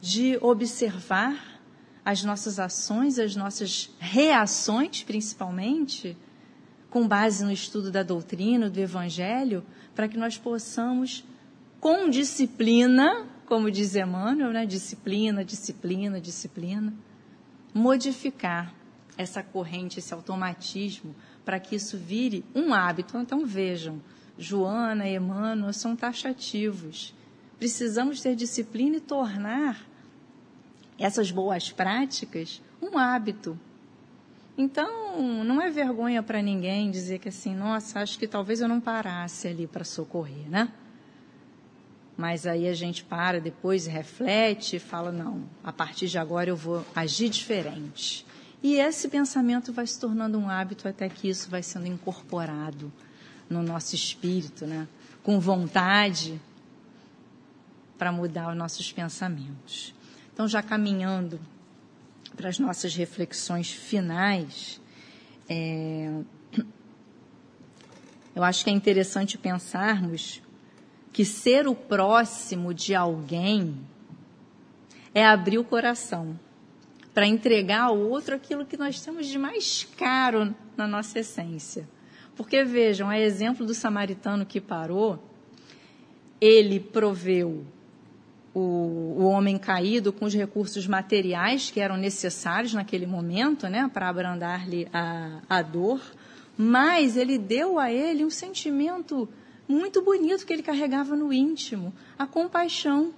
de 0.00 0.36
observar 0.40 1.60
as 2.04 2.22
nossas 2.22 2.58
ações, 2.58 3.18
as 3.18 3.34
nossas 3.34 3.90
reações, 3.98 5.02
principalmente, 5.02 6.16
com 6.90 7.06
base 7.06 7.44
no 7.44 7.50
estudo 7.50 7.90
da 7.90 8.02
doutrina, 8.02 8.70
do 8.70 8.78
Evangelho, 8.78 9.64
para 9.94 10.08
que 10.08 10.16
nós 10.16 10.36
possamos, 10.36 11.24
com 11.80 12.08
disciplina, 12.08 13.26
como 13.46 13.70
diz 13.70 13.96
Emmanuel, 13.96 14.52
né? 14.52 14.66
disciplina, 14.66 15.44
disciplina, 15.44 16.20
disciplina, 16.20 16.94
modificar 17.74 18.72
essa 19.16 19.42
corrente, 19.42 19.98
esse 19.98 20.12
automatismo, 20.12 21.14
para 21.44 21.58
que 21.60 21.76
isso 21.76 21.96
vire 21.96 22.44
um 22.54 22.74
hábito. 22.74 23.16
Então 23.16 23.46
vejam, 23.46 24.00
Joana 24.38 25.08
Emmanuel 25.08 25.72
são 25.72 25.96
taxativos. 25.96 27.14
Precisamos 27.58 28.20
ter 28.20 28.34
disciplina 28.34 28.96
e 28.96 29.00
tornar 29.00 29.86
essas 30.98 31.30
boas 31.30 31.70
práticas 31.70 32.60
um 32.80 32.98
hábito. 32.98 33.58
Então, 34.58 35.44
não 35.44 35.60
é 35.60 35.70
vergonha 35.70 36.22
para 36.22 36.40
ninguém 36.40 36.90
dizer 36.90 37.18
que 37.18 37.28
assim, 37.28 37.54
nossa, 37.54 38.00
acho 38.00 38.18
que 38.18 38.26
talvez 38.26 38.60
eu 38.60 38.68
não 38.68 38.80
parasse 38.80 39.48
ali 39.48 39.66
para 39.66 39.84
socorrer, 39.84 40.48
né? 40.48 40.72
Mas 42.16 42.46
aí 42.46 42.66
a 42.66 42.72
gente 42.72 43.04
para 43.04 43.38
depois, 43.38 43.86
reflete 43.86 44.78
fala, 44.78 45.12
não, 45.12 45.44
a 45.62 45.70
partir 45.70 46.08
de 46.08 46.18
agora 46.18 46.48
eu 46.48 46.56
vou 46.56 46.84
agir 46.94 47.28
diferente. 47.28 48.25
E 48.66 48.80
esse 48.80 49.06
pensamento 49.06 49.72
vai 49.72 49.86
se 49.86 49.96
tornando 49.96 50.36
um 50.36 50.50
hábito 50.50 50.88
até 50.88 51.08
que 51.08 51.28
isso 51.28 51.48
vai 51.48 51.62
sendo 51.62 51.86
incorporado 51.86 52.92
no 53.48 53.62
nosso 53.62 53.94
espírito, 53.94 54.66
né? 54.66 54.88
Com 55.22 55.38
vontade 55.38 56.40
para 57.96 58.10
mudar 58.10 58.50
os 58.50 58.56
nossos 58.56 58.92
pensamentos. 58.92 59.94
Então, 60.34 60.48
já 60.48 60.64
caminhando 60.64 61.38
para 62.34 62.48
as 62.48 62.58
nossas 62.58 62.92
reflexões 62.96 63.70
finais, 63.70 64.80
é, 65.48 66.10
eu 68.34 68.42
acho 68.42 68.64
que 68.64 68.70
é 68.70 68.72
interessante 68.72 69.38
pensarmos 69.38 70.42
que 71.12 71.24
ser 71.24 71.68
o 71.68 71.74
próximo 71.76 72.74
de 72.74 72.96
alguém 72.96 73.78
é 75.14 75.24
abrir 75.24 75.56
o 75.56 75.64
coração 75.64 76.36
para 77.16 77.26
entregar 77.26 77.84
ao 77.84 77.98
outro 77.98 78.34
aquilo 78.34 78.66
que 78.66 78.76
nós 78.76 79.00
temos 79.00 79.26
de 79.26 79.38
mais 79.38 79.88
caro 79.96 80.54
na 80.76 80.86
nossa 80.86 81.20
essência. 81.20 81.88
Porque 82.36 82.62
vejam, 82.62 83.08
a 83.08 83.18
exemplo 83.18 83.64
do 83.64 83.72
samaritano 83.72 84.44
que 84.44 84.60
parou, 84.60 85.18
ele 86.38 86.78
proveu 86.78 87.64
o, 88.52 88.60
o 88.60 89.24
homem 89.24 89.56
caído 89.56 90.12
com 90.12 90.26
os 90.26 90.34
recursos 90.34 90.86
materiais 90.86 91.70
que 91.70 91.80
eram 91.80 91.96
necessários 91.96 92.74
naquele 92.74 93.06
momento, 93.06 93.66
né, 93.66 93.90
para 93.90 94.10
abrandar-lhe 94.10 94.86
a, 94.92 95.40
a 95.48 95.62
dor, 95.62 96.02
mas 96.54 97.16
ele 97.16 97.38
deu 97.38 97.78
a 97.78 97.90
ele 97.90 98.26
um 98.26 98.30
sentimento 98.30 99.26
muito 99.66 100.02
bonito 100.02 100.44
que 100.44 100.52
ele 100.52 100.62
carregava 100.62 101.16
no 101.16 101.32
íntimo, 101.32 101.94
a 102.18 102.26
compaixão. 102.26 103.14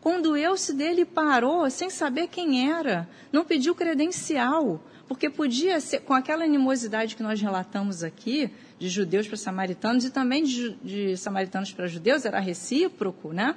Quando 0.00 0.36
eu-se 0.36 0.72
dele 0.72 1.04
parou, 1.04 1.68
sem 1.68 1.90
saber 1.90 2.28
quem 2.28 2.70
era, 2.70 3.08
não 3.30 3.44
pediu 3.44 3.74
credencial, 3.74 4.80
porque 5.06 5.28
podia 5.28 5.78
ser, 5.80 6.00
com 6.00 6.14
aquela 6.14 6.44
animosidade 6.44 7.16
que 7.16 7.22
nós 7.22 7.40
relatamos 7.40 8.02
aqui, 8.02 8.50
de 8.78 8.88
judeus 8.88 9.26
para 9.28 9.36
samaritanos 9.36 10.04
e 10.04 10.10
também 10.10 10.42
de, 10.42 10.70
de 10.76 11.16
samaritanos 11.16 11.72
para 11.72 11.86
judeus, 11.86 12.24
era 12.24 12.40
recíproco, 12.40 13.32
né? 13.32 13.54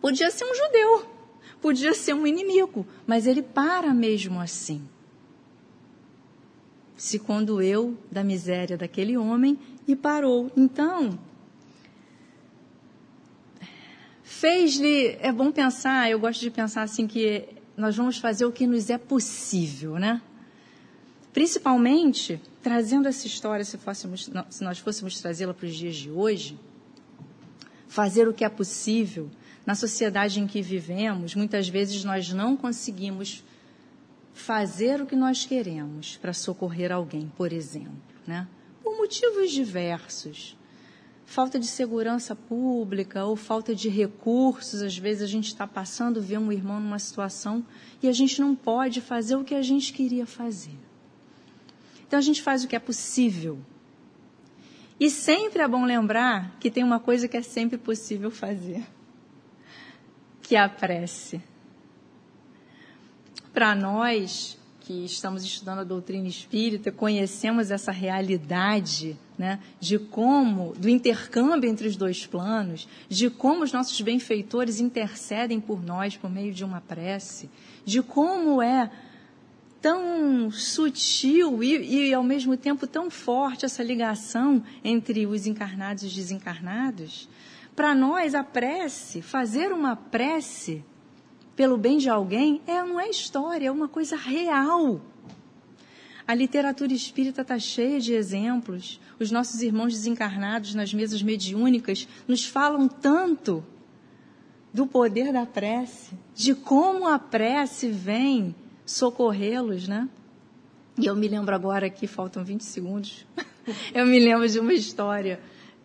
Podia 0.00 0.30
ser 0.30 0.44
um 0.44 0.54
judeu, 0.54 1.06
podia 1.60 1.92
ser 1.92 2.14
um 2.14 2.26
inimigo, 2.26 2.86
mas 3.06 3.26
ele 3.26 3.42
para 3.42 3.92
mesmo 3.92 4.40
assim. 4.40 4.80
Se 6.96 7.18
condoeu 7.18 7.96
da 8.10 8.24
miséria 8.24 8.76
daquele 8.76 9.18
homem 9.18 9.58
e 9.86 9.94
parou. 9.94 10.50
Então, 10.56 11.18
fez-lhe. 14.28 15.16
É 15.20 15.32
bom 15.32 15.50
pensar, 15.50 16.10
eu 16.10 16.20
gosto 16.20 16.40
de 16.40 16.50
pensar 16.50 16.82
assim, 16.82 17.06
que 17.06 17.48
nós 17.76 17.96
vamos 17.96 18.18
fazer 18.18 18.44
o 18.44 18.52
que 18.52 18.66
nos 18.66 18.90
é 18.90 18.98
possível, 18.98 19.98
né? 19.98 20.20
Principalmente 21.32 22.40
trazendo 22.62 23.08
essa 23.08 23.26
história, 23.26 23.64
se, 23.64 23.78
fôssemos, 23.78 24.28
se 24.50 24.62
nós 24.62 24.78
fôssemos 24.78 25.18
trazê-la 25.20 25.54
para 25.54 25.66
os 25.66 25.74
dias 25.74 25.96
de 25.96 26.10
hoje, 26.10 26.58
fazer 27.88 28.28
o 28.28 28.34
que 28.34 28.44
é 28.44 28.48
possível 28.48 29.30
na 29.64 29.74
sociedade 29.74 30.40
em 30.40 30.46
que 30.46 30.60
vivemos, 30.60 31.34
muitas 31.34 31.68
vezes 31.68 32.04
nós 32.04 32.30
não 32.32 32.56
conseguimos 32.56 33.42
fazer 34.34 35.00
o 35.00 35.06
que 35.06 35.16
nós 35.16 35.46
queremos 35.46 36.16
para 36.16 36.32
socorrer 36.32 36.92
alguém, 36.92 37.32
por 37.36 37.52
exemplo, 37.52 37.96
né? 38.26 38.46
Por 38.82 38.96
motivos 38.96 39.50
diversos. 39.50 40.57
Falta 41.28 41.58
de 41.58 41.66
segurança 41.66 42.34
pública 42.34 43.22
ou 43.26 43.36
falta 43.36 43.74
de 43.74 43.90
recursos. 43.90 44.80
Às 44.80 44.96
vezes 44.96 45.22
a 45.22 45.26
gente 45.26 45.48
está 45.48 45.66
passando, 45.66 46.22
vê 46.22 46.38
um 46.38 46.50
irmão 46.50 46.80
numa 46.80 46.98
situação 46.98 47.64
e 48.02 48.08
a 48.08 48.12
gente 48.12 48.40
não 48.40 48.56
pode 48.56 49.02
fazer 49.02 49.36
o 49.36 49.44
que 49.44 49.54
a 49.54 49.60
gente 49.60 49.92
queria 49.92 50.24
fazer. 50.24 50.74
Então 52.06 52.18
a 52.18 52.22
gente 52.22 52.40
faz 52.40 52.64
o 52.64 52.68
que 52.68 52.74
é 52.74 52.78
possível. 52.78 53.58
E 54.98 55.10
sempre 55.10 55.60
é 55.60 55.68
bom 55.68 55.84
lembrar 55.84 56.56
que 56.58 56.70
tem 56.70 56.82
uma 56.82 56.98
coisa 56.98 57.28
que 57.28 57.36
é 57.36 57.42
sempre 57.42 57.76
possível 57.76 58.30
fazer, 58.30 58.82
que 60.40 60.56
é 60.56 60.60
a 60.60 60.68
prece. 60.68 61.42
Para 63.52 63.74
nós, 63.74 64.57
que 64.88 65.04
estamos 65.04 65.44
estudando 65.44 65.80
a 65.80 65.84
doutrina 65.84 66.26
espírita, 66.26 66.90
conhecemos 66.90 67.70
essa 67.70 67.92
realidade 67.92 69.18
né, 69.36 69.60
de 69.78 69.98
como, 69.98 70.72
do 70.78 70.88
intercâmbio 70.88 71.68
entre 71.68 71.86
os 71.86 71.94
dois 71.94 72.26
planos, 72.26 72.88
de 73.06 73.28
como 73.28 73.64
os 73.64 73.70
nossos 73.70 74.00
benfeitores 74.00 74.80
intercedem 74.80 75.60
por 75.60 75.84
nós 75.84 76.16
por 76.16 76.30
meio 76.30 76.54
de 76.54 76.64
uma 76.64 76.80
prece, 76.80 77.50
de 77.84 78.00
como 78.00 78.62
é 78.62 78.90
tão 79.78 80.50
sutil 80.50 81.62
e, 81.62 82.06
e 82.06 82.14
ao 82.14 82.22
mesmo 82.22 82.56
tempo 82.56 82.86
tão 82.86 83.10
forte 83.10 83.66
essa 83.66 83.82
ligação 83.82 84.62
entre 84.82 85.26
os 85.26 85.46
encarnados 85.46 86.02
e 86.02 86.06
os 86.06 86.14
desencarnados. 86.14 87.28
Para 87.76 87.94
nós, 87.94 88.34
a 88.34 88.42
prece, 88.42 89.20
fazer 89.20 89.70
uma 89.70 89.94
prece, 89.94 90.82
pelo 91.58 91.76
bem 91.76 91.98
de 91.98 92.08
alguém 92.08 92.62
é, 92.68 92.80
não 92.84 93.00
é 93.00 93.10
história, 93.10 93.66
é 93.66 93.70
uma 93.70 93.88
coisa 93.88 94.14
real. 94.14 95.00
A 96.24 96.32
literatura 96.32 96.92
espírita 96.92 97.42
está 97.42 97.58
cheia 97.58 97.98
de 97.98 98.14
exemplos. 98.14 99.00
Os 99.18 99.32
nossos 99.32 99.60
irmãos 99.60 99.92
desencarnados 99.92 100.72
nas 100.72 100.94
mesas 100.94 101.20
mediúnicas 101.20 102.06
nos 102.28 102.44
falam 102.44 102.86
tanto 102.86 103.64
do 104.72 104.86
poder 104.86 105.32
da 105.32 105.44
prece, 105.44 106.14
de 106.32 106.54
como 106.54 107.08
a 107.08 107.18
prece 107.18 107.88
vem 107.88 108.54
socorrê-los, 108.86 109.88
né? 109.88 110.08
E 110.96 111.06
eu 111.06 111.16
me 111.16 111.26
lembro 111.26 111.52
agora 111.56 111.86
aqui, 111.86 112.06
faltam 112.06 112.44
20 112.44 112.60
segundos, 112.60 113.26
eu 113.92 114.06
me 114.06 114.20
lembro 114.20 114.48
de 114.48 114.60
uma 114.60 114.74
história 114.74 115.40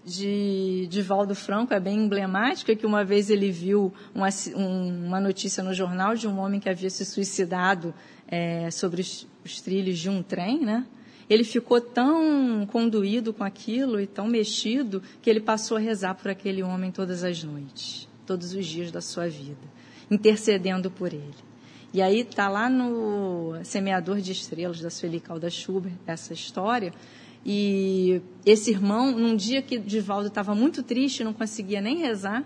de, 0.06 0.88
de 0.88 1.02
Valdo 1.02 1.34
Franco, 1.34 1.74
é 1.74 1.80
bem 1.80 1.98
emblemática, 1.98 2.76
que 2.76 2.86
uma 2.86 3.04
vez 3.04 3.30
ele 3.30 3.52
viu 3.52 3.94
uma, 4.14 4.30
uma 4.56 5.20
notícia 5.20 5.64
no 5.64 5.74
jornal 5.74 6.16
de 6.16 6.28
um 6.28 6.40
homem 6.40 6.60
que 6.60 6.70
havia 6.70 6.90
se 6.90 7.06
suicidado 7.06 7.94
é, 8.28 8.70
sobre 8.72 9.02
os, 9.02 9.28
os 9.44 9.62
trilhos 9.62 9.98
de 9.98 10.10
um 10.10 10.22
trem, 10.22 10.60
né? 10.60 10.86
Ele 11.30 11.44
ficou 11.44 11.80
tão 11.80 12.68
conduído 12.70 13.34
com 13.34 13.44
aquilo 13.44 14.00
e 14.00 14.06
tão 14.06 14.28
mexido 14.28 15.02
que 15.22 15.30
ele 15.30 15.40
passou 15.40 15.78
a 15.78 15.80
rezar 15.80 16.16
por 16.16 16.30
aquele 16.30 16.62
homem 16.62 16.92
todas 16.92 17.24
as 17.24 17.44
noites, 17.44 18.08
todos 18.26 18.54
os 18.54 18.66
dias 18.66 18.92
da 18.92 19.02
sua 19.02 19.30
vida, 19.30 19.68
intercedendo 20.12 20.92
por 20.92 21.14
ele. 21.14 21.54
E 21.94 22.02
aí 22.02 22.22
está 22.22 22.50
lá 22.50 22.70
no 22.70 23.54
Semeador 23.64 24.20
de 24.20 24.32
Estrelas 24.32 24.82
da 24.82 24.90
Sueli 24.90 25.20
Calda 25.20 25.50
Schubert 25.50 25.94
essa 26.08 26.34
história, 26.34 26.92
e 27.46 28.22
esse 28.46 28.72
irmão, 28.72 29.12
num 29.12 29.36
dia 29.36 29.62
que 29.62 29.78
Divaldo 29.78 30.28
estava 30.28 30.56
muito 30.56 30.82
triste, 30.82 31.24
não 31.24 31.34
conseguia 31.34 31.82
nem 31.82 31.98
rezar, 31.98 32.46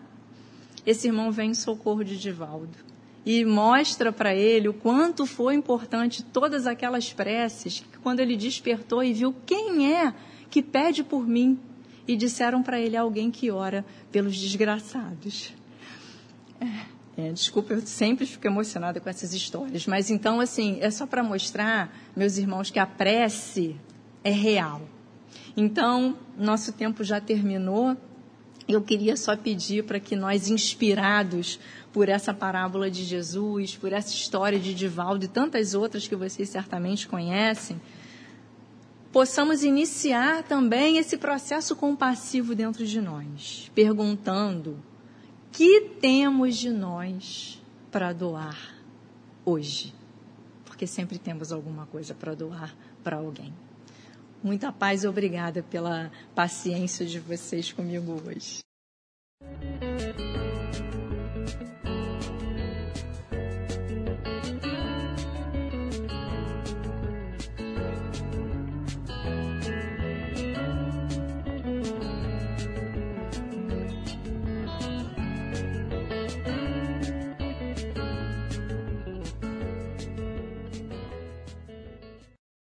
esse 0.86 1.08
irmão 1.08 1.32
vem 1.32 1.52
em 1.52 1.54
socorro 1.54 2.04
de 2.04 2.18
Divaldo 2.18 2.78
e 3.26 3.44
mostra 3.44 4.12
para 4.12 4.34
ele 4.34 4.70
o 4.70 4.74
quanto 4.74 5.26
foi 5.26 5.54
importante 5.54 6.24
todas 6.24 6.66
aquelas 6.66 7.12
preces, 7.12 7.82
que 7.92 7.98
quando 8.00 8.22
ele 8.22 8.38
despertou 8.38 9.04
e 9.04 9.12
viu 9.14 9.36
quem 9.46 9.94
é 9.94 10.14
que 10.50 10.64
pede 10.64 11.04
por 11.04 11.28
mim, 11.28 11.60
e 12.08 12.16
disseram 12.16 12.64
para 12.64 12.80
ele 12.80 12.96
alguém 12.96 13.30
que 13.30 13.52
ora 13.52 13.86
pelos 14.12 14.40
desgraçados. 14.40 15.54
É, 16.60 17.28
é, 17.28 17.32
desculpa, 17.32 17.74
eu 17.74 17.82
sempre 17.82 18.26
fico 18.26 18.48
emocionada 18.48 19.00
com 19.02 19.10
essas 19.10 19.34
histórias, 19.34 19.86
mas 19.86 20.10
então, 20.10 20.40
assim, 20.40 20.78
é 20.80 20.90
só 20.90 21.06
para 21.06 21.22
mostrar, 21.22 21.94
meus 22.16 22.38
irmãos, 22.38 22.72
que 22.72 22.80
a 22.80 22.86
prece 22.88 23.76
é 24.28 24.32
real. 24.32 24.82
Então, 25.56 26.18
nosso 26.38 26.74
tempo 26.74 27.04
já 27.04 27.22
terminou. 27.22 27.96
Eu 28.68 28.82
queria 28.82 29.16
só 29.16 29.38
pedir 29.38 29.86
para 29.86 30.00
que 30.00 30.16
nós, 30.16 30.50
inspirados 30.50 31.58
por 31.94 32.10
essa 32.10 32.34
parábola 32.34 32.92
de 32.92 33.06
Jesus, 33.06 33.78
por 33.78 33.94
essa 33.94 34.14
história 34.14 34.60
de 34.60 34.74
Divaldo 34.74 35.24
e 35.24 35.28
tantas 35.30 35.74
outras 35.74 36.06
que 36.06 36.16
vocês 36.16 36.50
certamente 36.50 37.08
conhecem, 37.08 37.80
possamos 39.14 39.64
iniciar 39.64 40.44
também 40.44 40.98
esse 40.98 41.18
processo 41.18 41.74
compassivo 41.78 42.54
dentro 42.54 42.86
de 42.86 43.00
nós, 43.00 43.72
perguntando: 43.74 44.78
que 45.54 45.80
temos 46.02 46.58
de 46.58 46.70
nós 46.70 47.64
para 47.90 48.12
doar 48.12 48.76
hoje? 49.46 49.94
Porque 50.66 50.86
sempre 50.86 51.18
temos 51.18 51.54
alguma 51.54 51.86
coisa 51.86 52.14
para 52.14 52.36
doar 52.36 52.76
para 53.02 53.16
alguém. 53.16 53.54
Muita 54.48 54.72
paz 54.72 55.04
e 55.04 55.08
obrigada 55.10 55.62
pela 55.62 56.10
paciência 56.34 57.06
de 57.06 57.20
vocês 57.20 57.74
comigo 57.74 58.24
hoje. 58.26 58.60